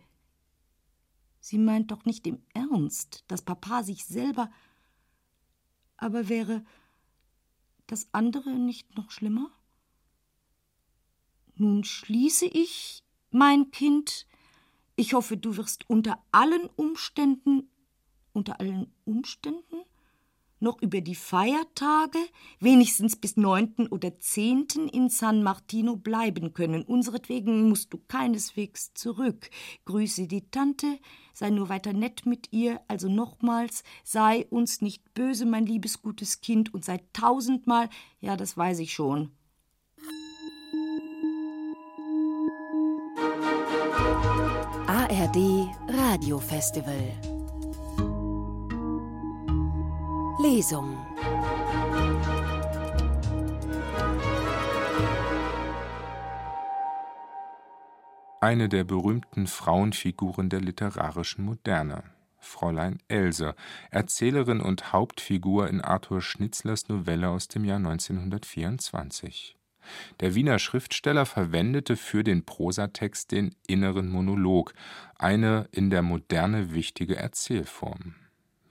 [1.41, 4.49] Sie meint doch nicht im Ernst, dass Papa sich selber.
[5.97, 6.63] Aber wäre
[7.86, 9.51] das andere nicht noch schlimmer?
[11.62, 14.26] Nun schließe ich, mein Kind,
[14.95, 17.69] ich hoffe, du wirst unter allen Umständen,
[18.34, 19.76] unter allen Umständen,
[20.60, 22.17] noch über die Feiertage,
[22.60, 23.89] wenigstens bis 9.
[23.91, 24.89] oder 10.
[24.91, 26.82] in San Martino bleiben können.
[26.82, 29.52] Unseretwegen musst du keineswegs zurück.
[29.86, 30.97] Grüße die Tante,
[31.32, 36.41] sei nur weiter nett mit ihr, also nochmals, sei uns nicht böse, mein liebes gutes
[36.41, 37.88] Kind, und sei tausendmal,
[38.19, 39.32] ja, das weiß ich schon,
[45.12, 46.95] ARD Radiofestival
[50.41, 50.95] Lesung
[58.39, 62.04] Eine der berühmten Frauenfiguren der literarischen Moderne.
[62.39, 63.54] Fräulein Else,
[63.89, 69.58] Erzählerin und Hauptfigur in Arthur Schnitzlers Novelle aus dem Jahr 1924.
[70.20, 74.74] Der Wiener Schriftsteller verwendete für den Prosatext den inneren Monolog,
[75.17, 78.15] eine in der Moderne wichtige Erzählform.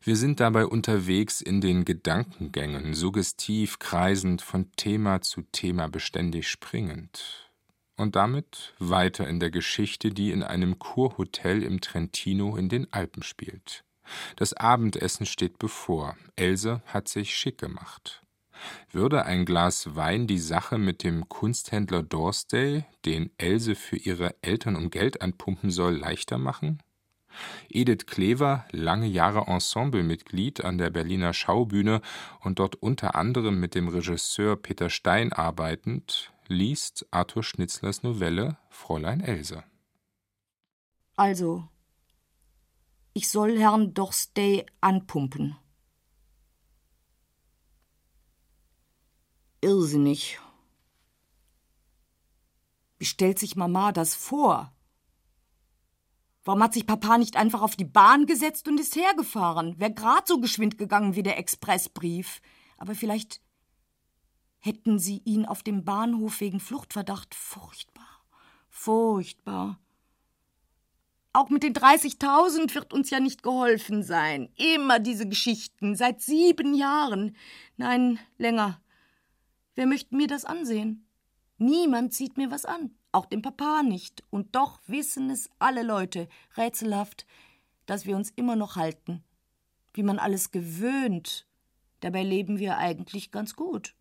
[0.03, 7.51] Wir sind dabei unterwegs in den Gedankengängen, suggestiv kreisend, von Thema zu Thema beständig springend.
[7.97, 13.23] Und damit weiter in der Geschichte, die in einem Kurhotel im Trentino in den Alpen
[13.23, 13.85] spielt.
[14.37, 16.17] Das Abendessen steht bevor.
[16.35, 18.23] Else hat sich schick gemacht.
[18.91, 24.77] Würde ein Glas Wein die Sache mit dem Kunsthändler Dorstey, den Else für ihre Eltern
[24.77, 26.83] um Geld anpumpen soll, leichter machen?
[27.69, 32.01] Edith Klever, lange Jahre Ensemblemitglied an der Berliner Schaubühne
[32.41, 39.21] und dort unter anderem mit dem Regisseur Peter Stein arbeitend, liest Arthur Schnitzlers Novelle Fräulein
[39.21, 39.63] Else.
[41.17, 41.69] Also,
[43.13, 45.57] ich soll Herrn Dorstey anpumpen.
[49.61, 50.39] Irrsinnig.
[52.99, 54.73] Wie stellt sich Mama das vor?
[56.45, 59.79] Warum hat sich Papa nicht einfach auf die Bahn gesetzt und ist hergefahren?
[59.79, 62.41] Wäre grad so geschwind gegangen wie der Expressbrief.
[62.79, 63.41] Aber vielleicht
[64.59, 67.35] hätten sie ihn auf dem Bahnhof wegen Fluchtverdacht.
[67.35, 68.25] Furchtbar,
[68.69, 69.79] furchtbar.
[71.33, 74.51] Auch mit den 30.000 wird uns ja nicht geholfen sein.
[74.57, 77.37] Immer diese Geschichten, seit sieben Jahren.
[77.77, 78.81] Nein, länger.
[79.75, 81.07] Wer möchte mir das ansehen?
[81.59, 84.25] Niemand sieht mir was an, auch dem Papa nicht.
[84.31, 87.27] Und doch wissen es alle Leute, rätselhaft,
[87.87, 89.23] dass wir uns immer noch halten.
[89.93, 91.47] Wie man alles gewöhnt.
[92.01, 93.95] Dabei leben wir eigentlich ganz gut.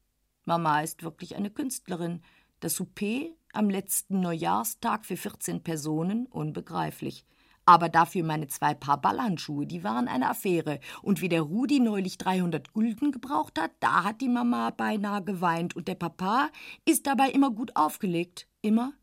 [0.46, 2.22] Mama ist wirklich eine Künstlerin.
[2.60, 7.26] Das Souper am letzten Neujahrstag für 14 Personen, unbegreiflich
[7.70, 10.80] aber dafür meine zwei Paar Ballhandschuhe, die waren eine Affäre.
[11.04, 15.76] Und wie der Rudi neulich 300 Gulden gebraucht hat, da hat die Mama beinahe geweint.
[15.76, 16.50] Und der Papa
[16.86, 18.48] ist dabei immer gut aufgelegt.
[18.64, 18.94] Immer?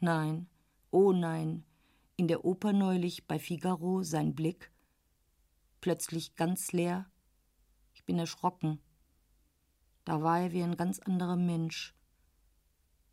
[0.00, 0.48] Nein.
[0.90, 1.66] Oh nein.
[2.16, 4.72] In der Oper neulich bei Figaro sein Blick.
[5.82, 7.04] Plötzlich ganz leer.
[7.92, 8.80] Ich bin erschrocken.
[10.06, 11.94] Da war er wie ein ganz anderer Mensch.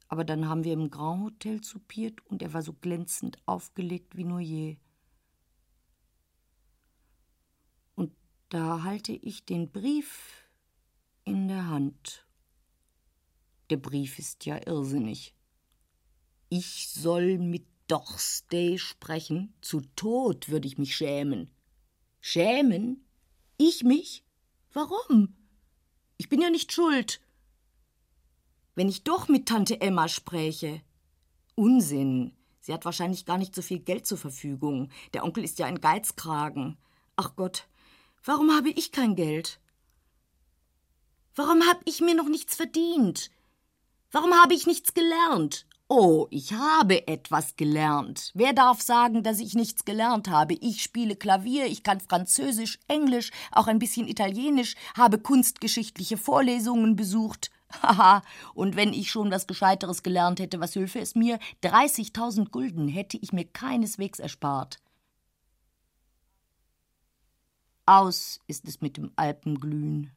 [0.07, 4.23] Aber dann haben wir im Grand Hotel soupiert und er war so glänzend aufgelegt wie
[4.23, 4.77] nur je.
[8.53, 10.47] Da halte ich den Brief
[11.23, 12.23] in der Hand.
[13.71, 15.33] Der Brief ist ja irrsinnig.
[16.49, 19.55] Ich soll mit Dorstey sprechen?
[19.61, 21.49] Zu Tod würde ich mich schämen.
[22.21, 23.03] Schämen?
[23.57, 24.23] Ich mich?
[24.71, 25.35] Warum?
[26.17, 27.21] Ich bin ja nicht schuld.
[28.75, 30.83] Wenn ich doch mit Tante Emma spräche.
[31.55, 32.37] Unsinn.
[32.59, 34.91] Sie hat wahrscheinlich gar nicht so viel Geld zur Verfügung.
[35.15, 36.77] Der Onkel ist ja ein Geizkragen.
[37.15, 37.67] Ach Gott,
[38.25, 39.59] Warum habe ich kein Geld?
[41.35, 43.29] Warum habe ich mir noch nichts verdient?
[44.11, 45.65] Warum habe ich nichts gelernt?
[45.89, 48.31] Oh, ich habe etwas gelernt.
[48.33, 50.53] Wer darf sagen, dass ich nichts gelernt habe?
[50.53, 57.51] Ich spiele Klavier, ich kann Französisch, Englisch, auch ein bisschen Italienisch, habe kunstgeschichtliche Vorlesungen besucht.
[57.81, 58.21] Haha,
[58.53, 61.39] und wenn ich schon was Gescheiteres gelernt hätte, was hülfe es mir?
[61.61, 64.79] 30.000 Gulden hätte ich mir keineswegs erspart.
[67.85, 70.09] Aus ist es mit dem Alpenglühen.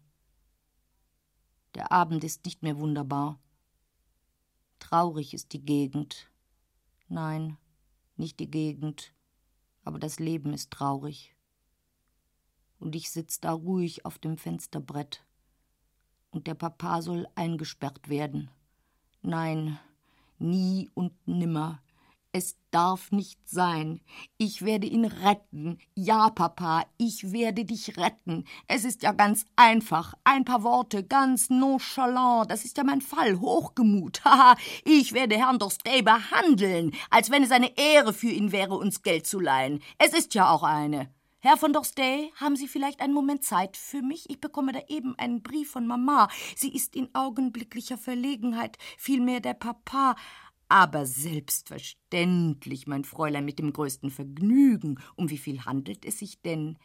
[1.74, 3.40] Der Abend ist nicht mehr wunderbar.
[4.78, 6.30] Traurig ist die Gegend.
[7.08, 7.56] Nein,
[8.16, 9.12] nicht die Gegend,
[9.82, 11.34] aber das Leben ist traurig.
[12.78, 15.24] Und ich sitz da ruhig auf dem Fensterbrett.
[16.30, 18.48] Und der Papa soll eingesperrt werden.
[19.22, 19.76] Nein,
[20.38, 21.82] nie und nimmer.
[22.36, 24.02] Es darf nicht sein.
[24.36, 25.78] Ich werde ihn retten.
[25.94, 28.44] Ja, Papa, ich werde dich retten.
[28.68, 30.12] Es ist ja ganz einfach.
[30.22, 32.50] Ein paar Worte, ganz nonchalant.
[32.50, 33.40] Das ist ja mein Fall.
[33.40, 34.22] Hochgemut.
[34.26, 39.00] Haha, ich werde Herrn Dorstey behandeln, als wenn es eine Ehre für ihn wäre, uns
[39.00, 39.80] Geld zu leihen.
[39.96, 41.08] Es ist ja auch eine.
[41.46, 44.28] Herr von Dorstey, haben Sie vielleicht einen Moment Zeit für mich?
[44.28, 46.28] Ich bekomme da eben einen Brief von Mama.
[46.56, 48.76] Sie ist in augenblicklicher Verlegenheit.
[48.98, 50.16] Vielmehr der Papa.
[50.68, 54.98] Aber selbstverständlich, mein Fräulein, mit dem größten Vergnügen.
[55.14, 56.78] Um wie viel handelt es sich denn?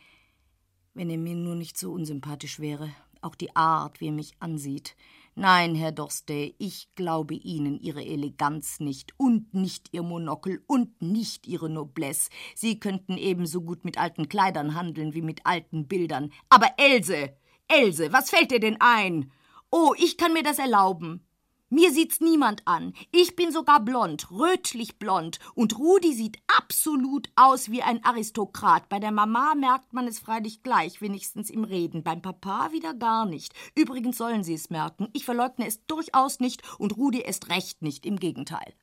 [0.94, 2.92] Wenn er mir nur nicht so unsympathisch wäre.
[3.22, 4.96] Auch die Art, wie er mich ansieht.
[5.36, 11.48] Nein, Herr Dorstey, ich glaube Ihnen Ihre Eleganz nicht und nicht Ihr Monokel und nicht
[11.48, 12.30] Ihre Noblesse.
[12.54, 16.34] Sie könnten ebenso gut mit alten Kleidern handeln wie mit alten Bildern.
[16.50, 17.34] Aber Else,
[17.68, 19.32] Else, was fällt dir denn ein?
[19.70, 21.26] Oh, ich kann mir das erlauben.
[21.74, 22.92] Mir sieht's niemand an.
[23.14, 25.40] Ich bin sogar blond, rötlich blond.
[25.56, 28.90] Und Rudi sieht absolut aus wie ein Aristokrat.
[28.90, 32.04] Bei der Mama merkt man es freilich gleich, wenigstens im Reden.
[32.04, 33.54] Beim Papa wieder gar nicht.
[33.74, 35.08] Übrigens sollen sie es merken.
[35.14, 38.06] Ich verleugne es durchaus nicht und Rudi erst recht nicht.
[38.06, 38.74] Im Gegenteil.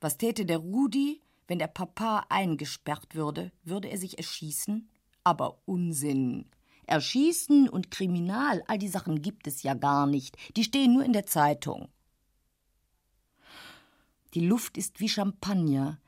[0.00, 3.52] Was täte der Rudi, wenn der Papa eingesperrt würde?
[3.62, 4.88] Würde er sich erschießen?
[5.22, 6.46] Aber Unsinn.
[6.86, 10.36] Erschießen und Kriminal, all die Sachen gibt es ja gar nicht.
[10.56, 11.88] Die stehen nur in der Zeitung.
[14.34, 16.00] Die Luft ist wie Champagner.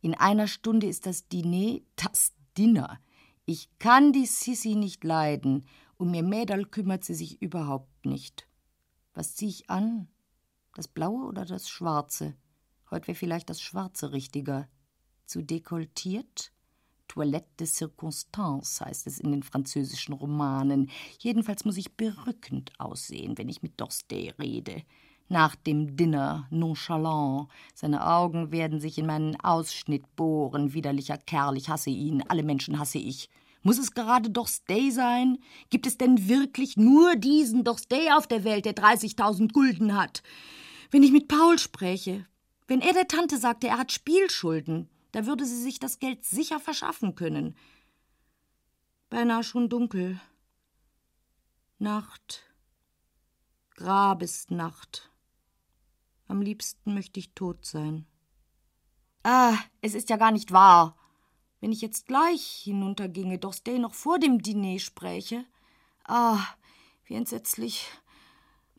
[0.00, 2.98] In einer Stunde ist das Diner das Dinner.
[3.44, 5.66] Ich kann die Sissi nicht leiden.
[5.98, 8.48] Um ihr Mädel kümmert sie sich überhaupt nicht.
[9.12, 10.08] Was zieh ich an?
[10.74, 12.34] Das Blaue oder das Schwarze?
[12.90, 14.68] Heute wäre vielleicht das Schwarze richtiger.
[15.26, 16.52] Zu dekoltiert?
[17.08, 20.90] Toilette de Circonstance heißt es in den französischen Romanen.
[21.18, 24.82] Jedenfalls muss ich berückend aussehen, wenn ich mit Dorstey rede.
[25.28, 27.48] Nach dem Dinner nonchalant.
[27.74, 30.74] Seine Augen werden sich in meinen Ausschnitt bohren.
[30.74, 32.22] Widerlicher Kerl, ich hasse ihn.
[32.28, 33.30] Alle Menschen hasse ich.
[33.62, 35.38] Muss es gerade Dorstey sein?
[35.70, 40.22] Gibt es denn wirklich nur diesen Dorstey auf der Welt, der 30.000 Gulden hat?
[40.90, 42.26] Wenn ich mit Paul spreche,
[42.66, 46.58] wenn er der Tante sagte, er hat Spielschulden, da würde sie sich das Geld sicher
[46.58, 47.56] verschaffen können.
[49.10, 50.20] Beinahe schon dunkel.
[51.78, 52.42] Nacht.
[53.76, 55.12] Grabesnacht.
[56.26, 58.06] Am liebsten möchte ich tot sein.
[59.22, 60.96] Ah, es ist ja gar nicht wahr.
[61.60, 65.44] Wenn ich jetzt gleich hinunterginge, Dorstey noch vor dem Diner spräche.
[66.08, 66.44] Ah,
[67.04, 67.86] wie entsetzlich.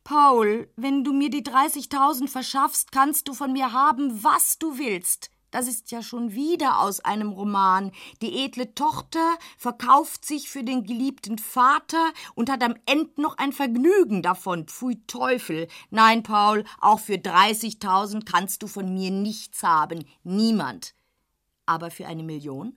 [0.03, 5.31] Paul, wenn du mir die 30.000 verschaffst, kannst du von mir haben, was du willst.
[5.55, 7.93] Das ist ja schon wieder aus einem Roman.
[8.21, 13.53] Die edle Tochter verkauft sich für den geliebten Vater und hat am Ende noch ein
[13.53, 14.67] Vergnügen davon.
[14.67, 15.69] Pfui Teufel.
[15.91, 20.03] Nein, Paul, auch für 30.000 kannst du von mir nichts haben.
[20.25, 20.93] Niemand.
[21.65, 22.75] Aber für eine Million?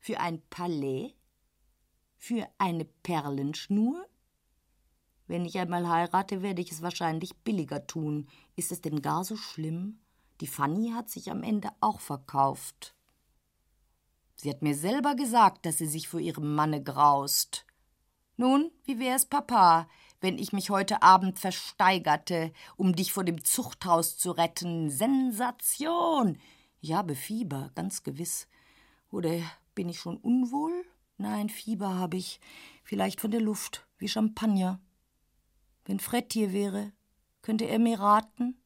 [0.00, 1.14] Für ein Palais?
[2.18, 4.04] Für eine Perlenschnur?
[5.28, 8.28] Wenn ich einmal heirate, werde ich es wahrscheinlich billiger tun.
[8.54, 9.98] Ist es denn gar so schlimm?
[10.40, 12.94] Die Fanny hat sich am Ende auch verkauft.
[14.34, 17.64] Sie hat mir selber gesagt, dass sie sich vor ihrem Manne graust.
[18.36, 19.88] Nun, wie wär's, Papa,
[20.20, 24.90] wenn ich mich heute Abend versteigerte, um dich vor dem Zuchthaus zu retten?
[24.90, 26.38] Sensation!
[26.80, 28.48] Ich habe Fieber, ganz gewiss.
[29.10, 29.38] Oder
[29.74, 30.84] bin ich schon unwohl?
[31.18, 32.40] Nein, Fieber habe ich.
[32.82, 34.80] Vielleicht von der Luft, wie Champagner.
[35.84, 36.92] Wenn Fred hier wäre,
[37.42, 38.61] könnte er mir raten?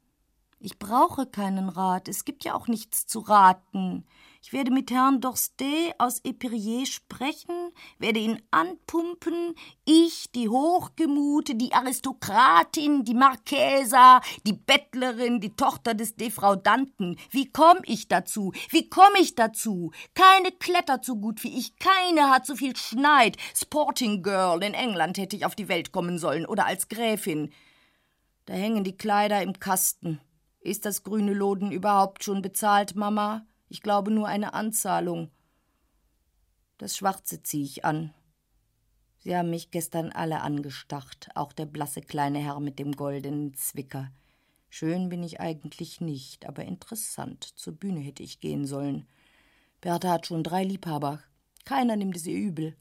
[0.59, 4.07] Ich brauche keinen Rat, es gibt ja auch nichts zu raten.
[4.43, 11.75] Ich werde mit Herrn Dorstey aus Epirier sprechen, werde ihn anpumpen, ich, die Hochgemute, die
[11.75, 17.19] Aristokratin, die Marquesa, die Bettlerin, die Tochter des Defraudanten.
[17.31, 18.53] Wie komm ich dazu?
[18.71, 19.91] Wie komm ich dazu?
[20.15, 23.37] Keine klettert so gut wie ich, keine hat so viel Schneid.
[23.55, 27.53] Sporting Girl in England hätte ich auf die Welt kommen sollen oder als Gräfin.
[28.47, 30.21] Da hängen die Kleider im Kasten.
[30.67, 33.47] Ist das grüne Loden überhaupt schon bezahlt, Mama?
[33.69, 35.31] Ich glaube nur eine Anzahlung.
[36.77, 38.13] Das Schwarze ziehe ich an.
[39.19, 44.11] Sie haben mich gestern alle angestacht, auch der blasse kleine Herr mit dem goldenen Zwicker.
[44.69, 47.45] Schön bin ich eigentlich nicht, aber interessant.
[47.45, 49.07] Zur Bühne hätte ich gehen sollen.
[49.81, 51.21] Bertha hat schon drei Liebhaber.
[51.65, 52.77] Keiner nimmt es ihr übel.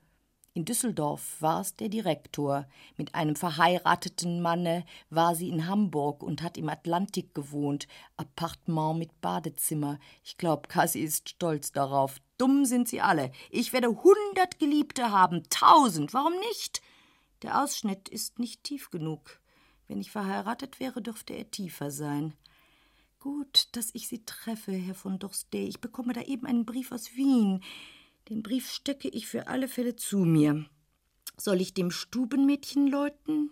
[0.56, 2.66] In Düsseldorf war es der Direktor.
[2.96, 7.90] Mit einem verheirateten Manne war sie in Hamburg und hat im Atlantik gewohnt.
[8.16, 10.00] Appartement mit Badezimmer.
[10.24, 12.22] Ich glaube, Cassie ist stolz darauf.
[12.38, 13.34] Dumm sind sie alle.
[13.50, 15.44] Ich werde hundert Geliebte haben.
[15.50, 16.14] Tausend.
[16.14, 16.82] Warum nicht?
[17.42, 19.42] Der Ausschnitt ist nicht tief genug.
[19.90, 22.34] Wenn ich verheiratet wäre, dürfte er tiefer sein.
[23.20, 25.68] Gut, dass ich Sie treffe, Herr von Dorstey.
[25.68, 27.62] Ich bekomme da eben einen Brief aus Wien.
[28.30, 30.66] Den Brief stecke ich für alle Fälle zu mir.
[31.38, 33.52] Soll ich dem Stubenmädchen läuten?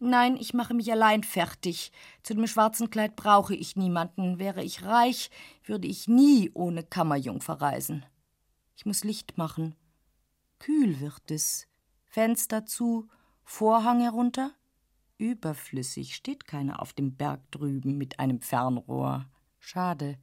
[0.00, 1.92] Nein, ich mache mich allein fertig.
[2.22, 4.38] Zu dem schwarzen Kleid brauche ich niemanden.
[4.38, 5.30] Wäre ich reich,
[5.64, 8.06] würde ich nie ohne Kammerjungfer reisen.
[8.76, 9.74] Ich muss Licht machen.
[10.58, 11.66] Kühl wird es.
[12.06, 13.08] Fenster zu,
[13.42, 14.52] Vorhang herunter.
[15.18, 19.28] Überflüssig steht keiner auf dem Berg drüben mit einem Fernrohr.
[19.58, 20.16] Schade.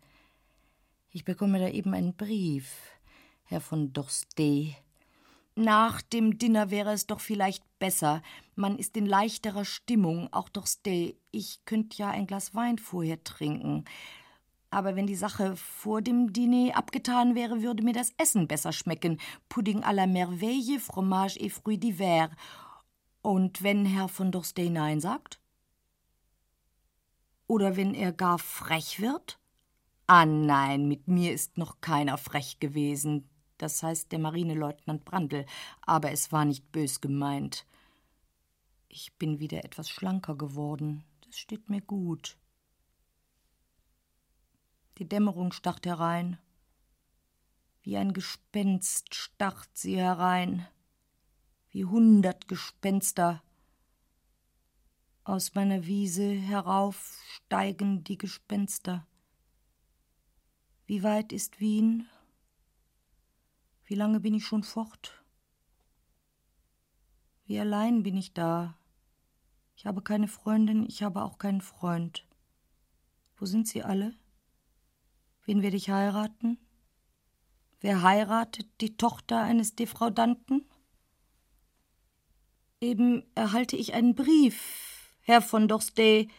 [1.09, 2.94] Ich bekomme da eben einen Brief.
[3.47, 4.75] Herr von Dorstey.
[5.55, 8.23] Nach dem Dinner wäre es doch vielleicht besser.
[8.55, 11.15] Man ist in leichterer Stimmung, auch Dorstey.
[11.31, 13.85] Ich könnte ja ein Glas Wein vorher trinken.
[14.71, 19.19] Aber wenn die Sache vor dem Diner abgetan wäre, würde mir das Essen besser schmecken.
[19.47, 22.31] Pudding à la merveille, fromage et fruits d'hiver.
[23.21, 25.39] Und wenn Herr von Dorstey Nein sagt?
[27.45, 29.39] Oder wenn er gar frech wird?
[30.07, 35.45] Ah nein, mit mir ist noch keiner frech gewesen das heißt der Marineleutnant Brandl,
[35.81, 37.65] aber es war nicht bös gemeint.
[38.87, 42.37] Ich bin wieder etwas schlanker geworden, das steht mir gut.
[44.97, 46.39] Die Dämmerung starrt herein.
[47.81, 50.65] Wie ein Gespenst starrt sie herein,
[51.69, 53.43] wie hundert Gespenster.
[55.23, 59.05] Aus meiner Wiese herauf steigen die Gespenster.
[60.85, 62.07] Wie weit ist Wien?
[63.85, 65.23] Wie lange bin ich schon fort?
[67.45, 68.75] Wie allein bin ich da.
[69.75, 72.25] Ich habe keine Freundin, ich habe auch keinen Freund.
[73.35, 74.15] Wo sind sie alle?
[75.45, 76.57] Wen werde ich heiraten?
[77.79, 80.67] Wer heiratet die Tochter eines Defraudanten?
[82.81, 86.31] Eben erhalte ich einen Brief, Herr von Dorstey,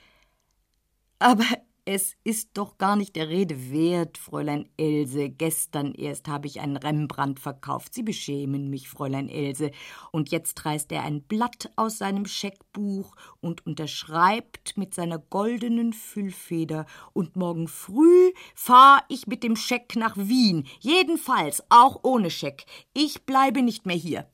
[1.20, 1.44] aber
[1.88, 5.30] es ist doch gar nicht der Rede wert, Fräulein Else.
[5.30, 7.94] Gestern erst habe ich einen Rembrandt verkauft.
[7.94, 9.70] Sie beschämen mich, Fräulein Else.
[10.10, 16.86] Und jetzt reißt er ein Blatt aus seinem Scheckbuch und unterschreibt mit seiner goldenen Füllfeder.
[17.12, 20.66] Und morgen früh fahr ich mit dem Scheck nach Wien.
[20.80, 22.66] Jedenfalls, auch ohne Scheck.
[22.94, 24.28] Ich bleibe nicht mehr hier.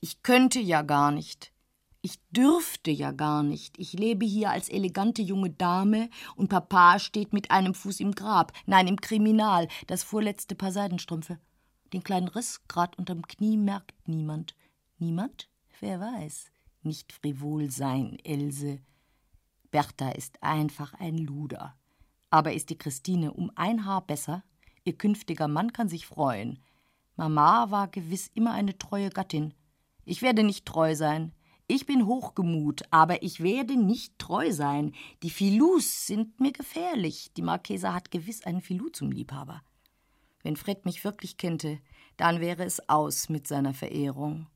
[0.00, 1.49] Ich könnte ja gar nicht.
[2.02, 3.78] Ich dürfte ja gar nicht.
[3.78, 8.52] Ich lebe hier als elegante junge Dame und Papa steht mit einem Fuß im Grab,
[8.66, 11.38] nein, im Kriminal, das vorletzte Paar Seidenstrümpfe.
[11.92, 14.54] Den kleinen Riss grad unterm Knie merkt niemand.
[14.98, 15.50] Niemand?
[15.80, 16.50] Wer weiß.
[16.82, 18.80] Nicht frivol sein, Else.
[19.70, 21.76] Bertha ist einfach ein Luder.
[22.30, 24.42] Aber ist die Christine um ein Haar besser?
[24.84, 26.60] Ihr künftiger Mann kann sich freuen.
[27.16, 29.52] Mama war gewiss immer eine treue Gattin.
[30.06, 31.32] Ich werde nicht treu sein.
[31.72, 34.92] Ich bin hochgemut, aber ich werde nicht treu sein.
[35.22, 37.30] Die Filous sind mir gefährlich.
[37.36, 39.62] Die Marchesa hat gewiss einen Filou zum Liebhaber.
[40.42, 41.78] Wenn Fred mich wirklich kennte,
[42.16, 44.48] dann wäre es aus mit seiner Verehrung.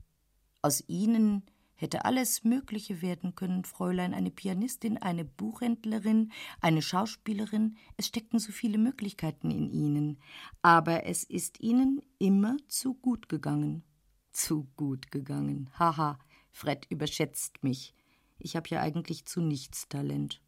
[0.61, 1.45] Aus ihnen
[1.77, 8.51] hätte alles Mögliche werden können, Fräulein, eine Pianistin, eine Buchhändlerin, eine Schauspielerin, es steckten so
[8.51, 10.19] viele Möglichkeiten in ihnen,
[10.63, 13.85] aber es ist ihnen immer zu gut gegangen.
[14.33, 16.19] Zu gut gegangen, haha.
[16.55, 17.95] Fred überschätzt mich.
[18.39, 20.41] Ich habe ja eigentlich zu nichts Talent.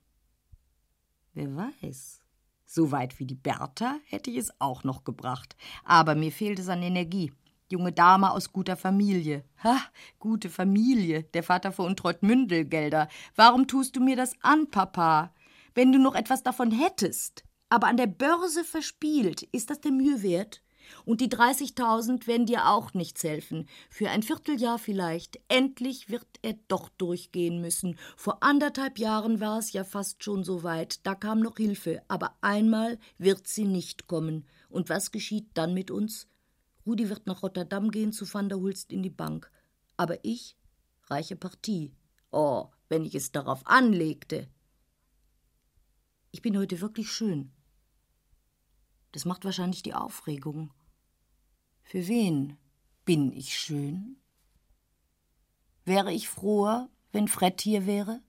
[1.34, 2.20] Wer weiß.
[2.64, 5.56] So weit wie die Bertha hätte ich es auch noch gebracht.
[5.84, 7.32] Aber mir fehlt es an Energie.
[7.68, 9.44] Junge Dame aus guter Familie.
[9.64, 9.80] Ha,
[10.20, 11.24] gute Familie.
[11.24, 13.08] Der Vater veruntreut Mündelgelder.
[13.34, 15.34] Warum tust du mir das an, Papa?
[15.74, 20.22] Wenn du noch etwas davon hättest, aber an der Börse verspielt, ist das der Mühe
[20.22, 20.62] wert?
[21.04, 23.68] Und die 30.000 werden dir auch nichts helfen.
[23.90, 25.38] Für ein Vierteljahr vielleicht.
[25.48, 27.98] Endlich wird er doch durchgehen müssen.
[28.16, 31.06] Vor anderthalb Jahren war es ja fast schon so weit.
[31.06, 32.02] Da kam noch Hilfe.
[32.08, 34.46] Aber einmal wird sie nicht kommen.
[34.68, 36.28] Und was geschieht dann mit uns?
[36.86, 39.50] Rudi wird nach Rotterdam gehen zu Van der Hulst in die Bank.
[39.96, 40.56] Aber ich?
[41.08, 41.92] Reiche Partie.
[42.30, 44.48] Oh, wenn ich es darauf anlegte.
[46.30, 47.50] Ich bin heute wirklich schön.
[49.16, 50.74] Das macht wahrscheinlich die Aufregung.
[51.84, 52.58] Für wen
[53.06, 54.18] bin ich schön?
[55.86, 58.20] Wäre ich froher, wenn Fred hier wäre?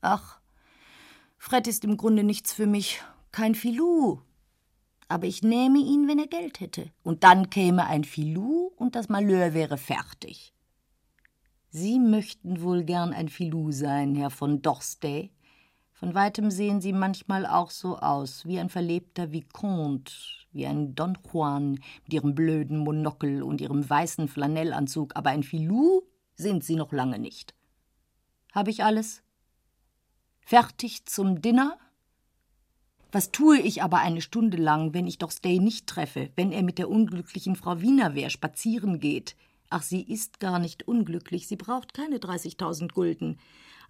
[0.00, 0.40] Ach,
[1.38, 4.20] Fred ist im Grunde nichts für mich, kein Filou.
[5.06, 6.90] Aber ich nähme ihn, wenn er Geld hätte.
[7.04, 10.56] Und dann käme ein Filou und das Malheur wäre fertig.
[11.68, 15.30] Sie möchten wohl gern ein Filou sein, Herr von Dorstey.
[15.94, 20.12] Von weitem sehen Sie manchmal auch so aus, wie ein verlebter Vicomte,
[20.52, 26.02] wie ein Don Juan mit Ihrem blöden Monokel und Ihrem weißen Flanellanzug, aber ein Filou
[26.34, 27.54] sind Sie noch lange nicht.
[28.52, 29.22] Habe ich alles?
[30.40, 31.78] Fertig zum Dinner?
[33.12, 36.64] Was tue ich aber eine Stunde lang, wenn ich doch Stay nicht treffe, wenn er
[36.64, 39.36] mit der unglücklichen Frau Wienerwehr spazieren geht?
[39.70, 43.38] Ach, sie ist gar nicht unglücklich, sie braucht keine 30.000 Gulden.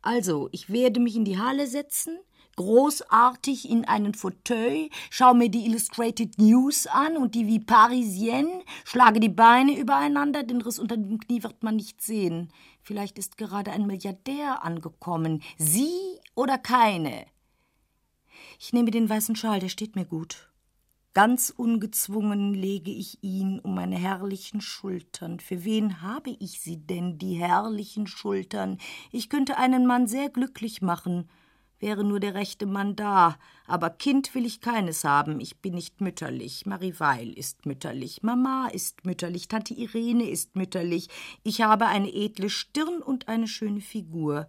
[0.05, 2.19] Also, ich werde mich in die Halle setzen,
[2.57, 9.19] großartig in einen Fauteuil, schaue mir die Illustrated News an und die Vie Parisienne, schlage
[9.19, 12.53] die Beine übereinander, den Riss unter dem Knie wird man nicht sehen.
[12.83, 15.43] Vielleicht ist gerade ein Milliardär angekommen.
[15.57, 17.25] Sie oder keine?
[18.61, 20.51] Ich nehme den weißen Schal, der steht mir gut.
[21.15, 25.39] Ganz ungezwungen lege ich ihn um meine herrlichen Schultern.
[25.39, 28.79] Für wen habe ich sie denn, die herrlichen Schultern?
[29.13, 31.29] Ich könnte einen Mann sehr glücklich machen,
[31.79, 33.39] wäre nur der rechte Mann da.
[33.69, 35.39] Aber Kind will ich keines haben.
[35.39, 36.67] Ich bin nicht mütterlich.
[36.67, 38.25] Marie Weil ist mütterlich.
[38.25, 39.47] Mama ist mütterlich.
[39.47, 41.09] Tante Irene ist mütterlich.
[41.45, 44.49] Ich habe eine edle Stirn und eine schöne Figur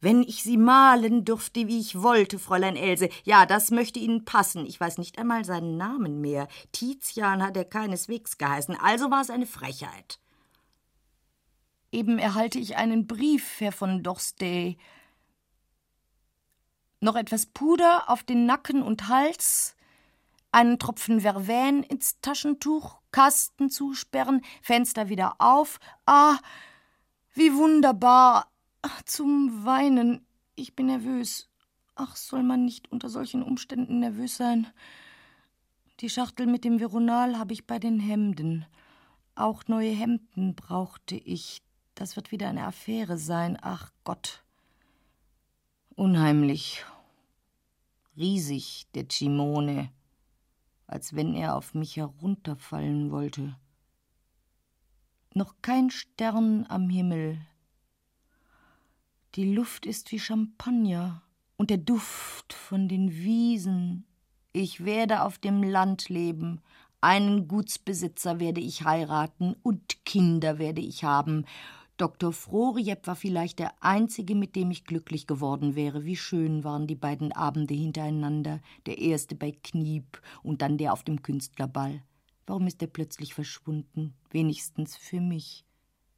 [0.00, 3.08] wenn ich sie malen dürfte, wie ich wollte, Fräulein Else.
[3.24, 4.66] Ja, das möchte Ihnen passen.
[4.66, 6.48] Ich weiß nicht einmal seinen Namen mehr.
[6.72, 10.20] Tizian hat er keineswegs geheißen, also war es eine Frechheit.
[11.92, 14.76] Eben erhalte ich einen Brief, Herr von Dorstey.
[17.00, 19.76] Noch etwas Puder auf den Nacken und Hals,
[20.50, 25.78] einen Tropfen Vervain ins Taschentuch, Kasten zusperren, Fenster wieder auf.
[26.04, 26.38] Ah,
[27.34, 28.50] wie wunderbar!
[28.88, 30.24] Ach, zum Weinen.
[30.54, 31.48] Ich bin nervös.
[31.96, 34.68] Ach, soll man nicht unter solchen Umständen nervös sein?
[35.98, 38.64] Die Schachtel mit dem Veronal habe ich bei den Hemden.
[39.34, 41.62] Auch neue Hemden brauchte ich.
[41.96, 43.58] Das wird wieder eine Affäre sein.
[43.60, 44.44] Ach Gott.
[45.96, 46.84] Unheimlich.
[48.16, 49.90] Riesig, der Cimone.
[50.86, 53.56] Als wenn er auf mich herunterfallen wollte.
[55.34, 57.40] Noch kein Stern am Himmel,
[59.36, 61.22] die Luft ist wie Champagner
[61.58, 64.06] und der Duft von den Wiesen.
[64.54, 66.62] Ich werde auf dem Land leben,
[67.02, 71.44] einen Gutsbesitzer werde ich heiraten und Kinder werde ich haben.
[71.98, 72.32] Dr.
[72.32, 76.06] Froriep war vielleicht der einzige, mit dem ich glücklich geworden wäre.
[76.06, 81.04] Wie schön waren die beiden Abende hintereinander, der erste bei Kniep und dann der auf
[81.04, 82.02] dem Künstlerball.
[82.46, 84.14] Warum ist er plötzlich verschwunden?
[84.30, 85.66] Wenigstens für mich.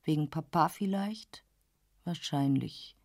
[0.05, 1.43] Wegen Papa vielleicht?
[2.05, 2.98] Wahrscheinlich.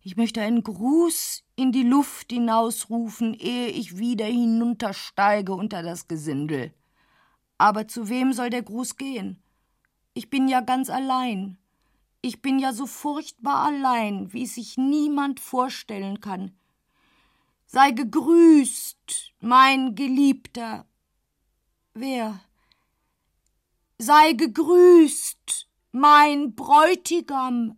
[0.00, 6.72] Ich möchte einen Gruß in die Luft hinausrufen, ehe ich wieder hinuntersteige unter das Gesindel.
[7.58, 9.42] Aber zu wem soll der Gruß gehen?
[10.14, 11.58] Ich bin ja ganz allein.
[12.20, 16.56] Ich bin ja so furchtbar allein, wie es sich niemand vorstellen kann.
[17.66, 20.86] Sei gegrüßt, mein Geliebter.
[21.94, 22.40] Wer?
[23.98, 27.76] Sei gegrüßt, mein Bräutigam.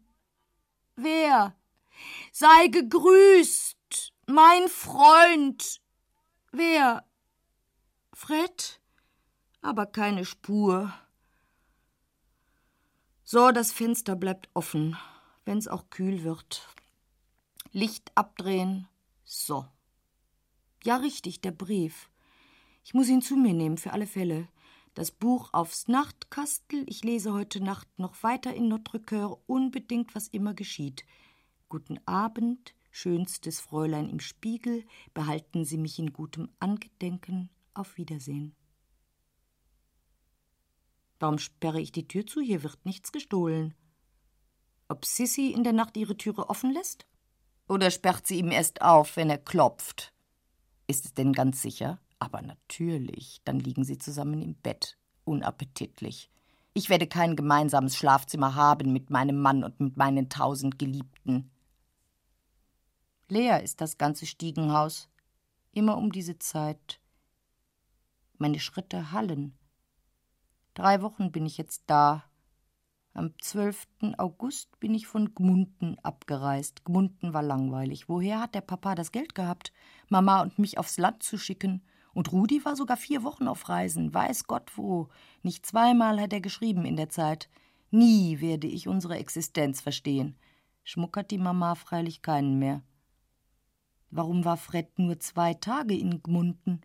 [0.97, 1.57] Wer?
[2.33, 5.81] Sei gegrüßt, mein Freund.
[6.53, 7.05] Wer?
[8.13, 8.81] Fred?
[9.63, 10.93] Aber keine Spur.
[13.25, 14.97] So, das Fenster bleibt offen,
[15.45, 16.69] wenn's auch kühl wird.
[17.73, 18.89] Licht abdrehen.
[19.25, 19.67] So.
[20.83, 22.11] Ja, richtig, der Brief.
[22.83, 24.49] Ich muss ihn zu mir nehmen, für alle Fälle.
[24.95, 26.85] Das Buch aufs Nachtkastel.
[26.89, 31.05] Ich lese heute Nacht noch weiter in Notre Coeur, unbedingt, was immer geschieht.
[31.71, 37.49] Guten Abend, schönstes Fräulein im Spiegel, behalten Sie mich in gutem Angedenken.
[37.75, 38.57] Auf Wiedersehen.
[41.21, 42.41] Warum sperre ich die Tür zu?
[42.41, 43.75] Hier wird nichts gestohlen.
[44.89, 47.07] Ob Sissy in der Nacht ihre Türe offen lässt?
[47.69, 50.13] Oder sperrt sie ihm erst auf, wenn er klopft?
[50.89, 52.01] Ist es denn ganz sicher?
[52.19, 56.33] Aber natürlich, dann liegen sie zusammen im Bett, unappetitlich.
[56.75, 61.53] Ich werde kein gemeinsames Schlafzimmer haben mit meinem Mann und mit meinen tausend Geliebten.
[63.31, 65.09] Leer ist das ganze Stiegenhaus,
[65.73, 67.01] immer um diese Zeit.
[68.39, 69.57] Meine Schritte hallen.
[70.75, 72.25] Drei Wochen bin ich jetzt da.
[73.13, 73.87] Am 12.
[74.19, 76.85] August bin ich von Gmunden abgereist.
[76.85, 78.09] Gmunden war langweilig.
[78.09, 79.73] Woher hat der Papa das Geld gehabt,
[80.09, 81.83] Mama und mich aufs Land zu schicken?
[82.13, 85.09] Und Rudi war sogar vier Wochen auf Reisen, weiß Gott wo.
[85.43, 87.49] Nicht zweimal hat er geschrieben in der Zeit.
[87.91, 90.37] Nie werde ich unsere Existenz verstehen.
[90.83, 92.83] Schmuckert die Mama freilich keinen mehr.
[94.11, 96.81] Warum war Fred nur zwei Tage in Gmunden?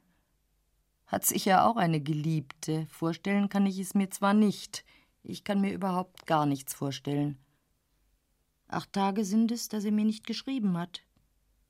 [1.08, 2.88] Hat sicher auch eine Geliebte.
[2.88, 4.86] Vorstellen kann ich es mir zwar nicht.
[5.24, 7.38] Ich kann mir überhaupt gar nichts vorstellen.
[8.68, 11.04] Acht Tage sind es, dass er mir nicht geschrieben hat.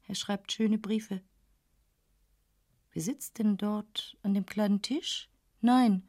[0.07, 1.21] Er schreibt schöne Briefe.
[2.91, 5.29] Wer sitzt denn dort an dem kleinen Tisch?
[5.61, 6.07] Nein,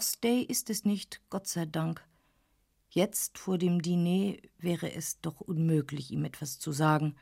[0.00, 2.06] Stay ist es nicht, Gott sei Dank.
[2.90, 7.16] Jetzt vor dem Diner wäre es doch unmöglich, ihm etwas zu sagen.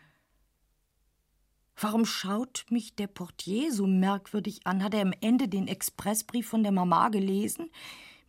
[1.78, 4.82] Warum schaut mich der Portier so merkwürdig an?
[4.82, 7.70] Hat er am Ende den Expressbrief von der Mama gelesen?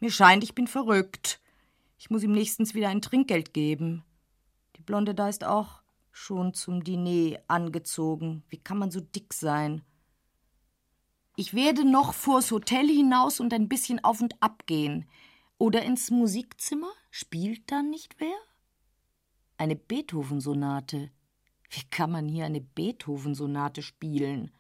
[0.02, 1.40] Mir scheint, ich bin verrückt.
[1.98, 4.04] Ich muss ihm nächstens wieder ein Trinkgeld geben.
[4.76, 5.82] Die Blonde da ist auch
[6.12, 8.44] schon zum Diner angezogen.
[8.50, 9.82] Wie kann man so dick sein?
[11.38, 15.08] Ich werde noch vors Hotel hinaus und ein bisschen auf und ab gehen.
[15.58, 16.92] Oder ins Musikzimmer?
[17.12, 18.36] Spielt da nicht wer?
[19.58, 21.12] Eine Beethoven-Sonate.
[21.70, 24.52] Wie kann man hier eine Beethoven-Sonate spielen?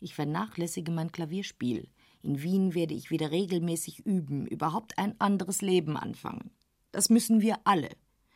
[0.00, 1.88] Ich vernachlässige mein Klavierspiel.
[2.22, 6.50] In Wien werde ich wieder regelmäßig üben, überhaupt ein anderes Leben anfangen.
[6.92, 7.90] Das müssen wir alle.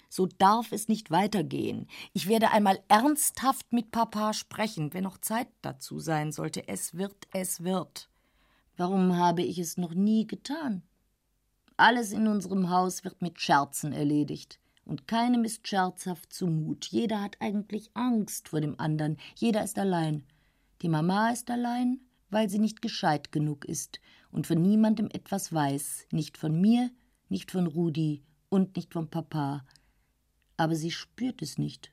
[0.08, 1.86] So darf es nicht weitergehen.
[2.12, 6.66] Ich werde einmal ernsthaft mit Papa sprechen, wenn noch Zeit dazu sein sollte.
[6.66, 8.08] Es wird, es wird.
[8.76, 10.82] Warum habe ich es noch nie getan?
[11.76, 14.58] Alles in unserem Haus wird mit Scherzen erledigt
[14.90, 16.86] und keinem ist scherzhaft zumut.
[16.86, 20.24] Jeder hat eigentlich Angst vor dem anderen, jeder ist allein.
[20.82, 24.00] Die Mama ist allein, weil sie nicht gescheit genug ist
[24.32, 26.90] und von niemandem etwas weiß, nicht von mir,
[27.28, 29.64] nicht von Rudi und nicht vom Papa.
[30.56, 31.92] Aber sie spürt es nicht.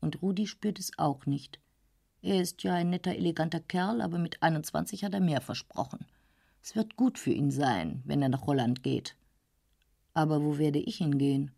[0.00, 1.60] Und Rudi spürt es auch nicht.
[2.22, 6.06] Er ist ja ein netter, eleganter Kerl, aber mit 21 hat er mehr versprochen.
[6.62, 9.14] Es wird gut für ihn sein, wenn er nach Holland geht.
[10.14, 11.50] Aber wo werde ich hingehen?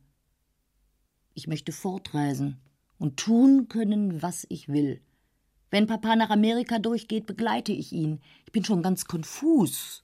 [1.36, 2.62] Ich möchte fortreisen
[2.96, 5.02] und tun können, was ich will.
[5.70, 8.22] Wenn Papa nach Amerika durchgeht, begleite ich ihn.
[8.46, 10.02] Ich bin schon ganz konfus.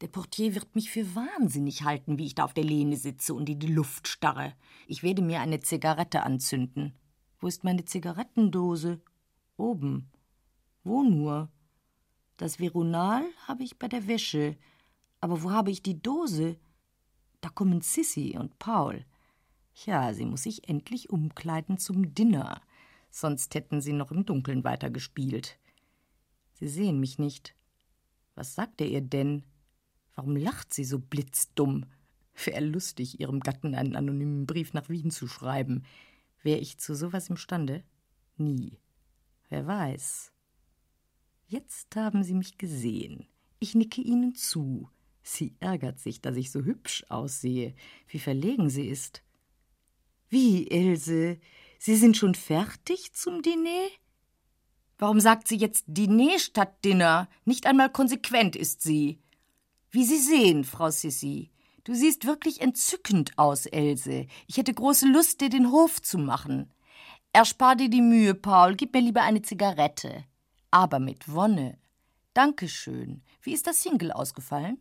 [0.00, 3.50] Der Portier wird mich für wahnsinnig halten, wie ich da auf der Lehne sitze und
[3.50, 4.54] in die Luft starre.
[4.86, 6.96] Ich werde mir eine Zigarette anzünden.
[7.38, 8.98] Wo ist meine Zigarettendose?
[9.58, 10.10] Oben.
[10.84, 11.52] Wo nur?
[12.38, 14.56] Das Veronal habe ich bei der Wäsche.
[15.20, 16.56] Aber wo habe ich die Dose?
[17.42, 19.04] Da kommen Sissy und Paul.
[19.86, 22.60] Ja, sie muss sich endlich umkleiden zum Dinner,
[23.10, 25.58] sonst hätten sie noch im Dunkeln weitergespielt.
[26.54, 27.54] Sie sehen mich nicht.
[28.34, 29.44] Was sagt er ihr denn?
[30.14, 31.86] Warum lacht sie so blitzdumm?
[32.44, 35.84] Wäre lustig, ihrem Gatten einen anonymen Brief nach Wien zu schreiben.
[36.42, 37.84] Wäre ich zu sowas imstande?
[38.36, 38.78] Nie.
[39.48, 40.32] Wer weiß.
[41.46, 43.26] Jetzt haben sie mich gesehen.
[43.58, 44.88] Ich nicke ihnen zu.
[45.22, 47.74] Sie ärgert sich, dass ich so hübsch aussehe.
[48.06, 49.22] Wie verlegen sie ist.
[50.28, 51.38] Wie, Ilse?
[51.78, 53.88] Sie sind schon fertig zum Diner?
[54.98, 57.28] Warum sagt sie jetzt Diner statt Dinner?
[57.44, 59.20] Nicht einmal konsequent ist sie.
[59.90, 61.50] Wie Sie sehen, Frau Sissi.
[61.84, 64.26] Du siehst wirklich entzückend aus, Else.
[64.46, 66.70] Ich hätte große Lust, dir den Hof zu machen.
[67.32, 68.74] Erspar dir die Mühe, Paul.
[68.74, 70.24] Gib mir lieber eine Zigarette.
[70.70, 71.78] Aber mit Wonne.
[72.34, 73.22] Dankeschön.
[73.40, 74.78] Wie ist das Single ausgefallen?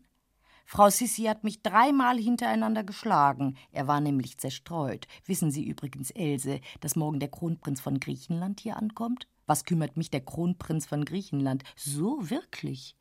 [0.69, 3.55] Frau Sissi hat mich dreimal hintereinander geschlagen.
[3.71, 5.07] Er war nämlich zerstreut.
[5.25, 9.29] Wissen Sie übrigens, Else, dass morgen der Kronprinz von Griechenland hier ankommt?
[9.45, 11.63] Was kümmert mich der Kronprinz von Griechenland?
[11.77, 12.97] So wirklich.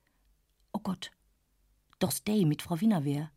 [0.73, 1.11] Oh Gott.
[1.99, 3.33] Doch stay mit Frau Wienerwehr.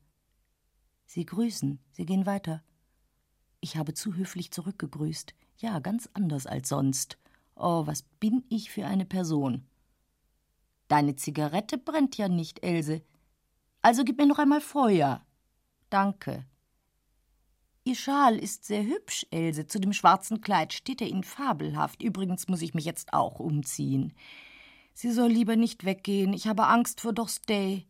[1.07, 2.63] Sie grüßen, Sie gehen weiter.
[3.61, 5.34] Ich habe zu höflich zurückgegrüßt.
[5.57, 7.17] Ja, ganz anders als sonst.
[7.55, 9.65] Oh, was bin ich für eine Person.
[10.88, 13.01] Deine Zigarette brennt ja nicht, Else.
[13.82, 15.25] Also gib mir noch einmal Feuer.
[15.89, 16.45] Danke.
[17.86, 19.65] Ihr Schal ist sehr hübsch, Else.
[19.67, 22.03] Zu dem schwarzen Kleid steht er Ihnen fabelhaft.
[22.03, 24.13] Übrigens muss ich mich jetzt auch umziehen.
[24.93, 26.34] Sie soll lieber nicht weggehen.
[26.34, 27.88] Ich habe Angst vor Dorstay.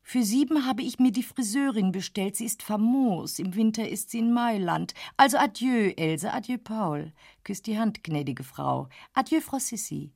[0.00, 2.36] Für sieben habe ich mir die Friseurin bestellt.
[2.36, 3.40] Sie ist famos.
[3.40, 4.94] Im Winter ist sie in Mailand.
[5.16, 6.32] Also adieu, Else.
[6.32, 7.12] Adieu, Paul.
[7.42, 8.88] Küsst die Hand, gnädige Frau.
[9.12, 10.12] Adieu, Frau Sissi.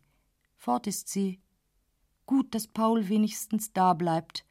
[0.56, 1.40] Fort ist sie.
[2.24, 4.46] Gut, dass Paul wenigstens da bleibt.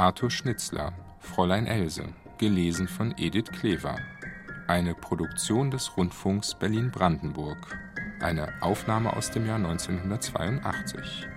[0.00, 2.04] Arthur Schnitzler, Fräulein Else,
[2.38, 3.96] gelesen von Edith Klever.
[4.66, 7.76] Eine Produktion des Rundfunks Berlin-Brandenburg.
[8.18, 11.28] Eine Aufnahme aus dem Jahr 1982.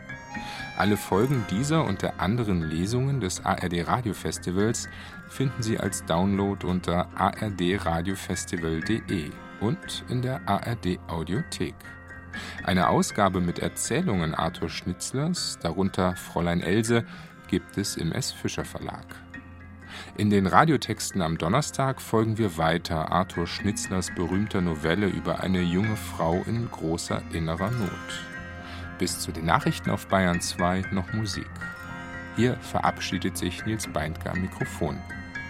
[0.78, 4.88] Alle Folgen dieser und der anderen Lesungen des ARD Radiofestivals
[5.28, 9.30] finden Sie als Download unter ardradiofestival.de
[9.60, 11.76] und in der ARD Audiothek.
[12.64, 17.06] Eine Ausgabe mit Erzählungen Arthur Schnitzlers, darunter Fräulein Else,
[17.48, 18.32] gibt es im S.
[18.32, 19.06] Fischer Verlag.
[20.18, 25.96] In den Radiotexten am Donnerstag folgen wir weiter Arthur Schnitzlers berühmter Novelle über eine junge
[25.96, 27.92] Frau in großer innerer Not.
[29.00, 31.50] Bis zu den Nachrichten auf Bayern 2 noch Musik.
[32.36, 34.98] Hier verabschiedet sich Nils Beindker am Mikrofon.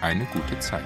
[0.00, 0.84] Eine gute Zeit.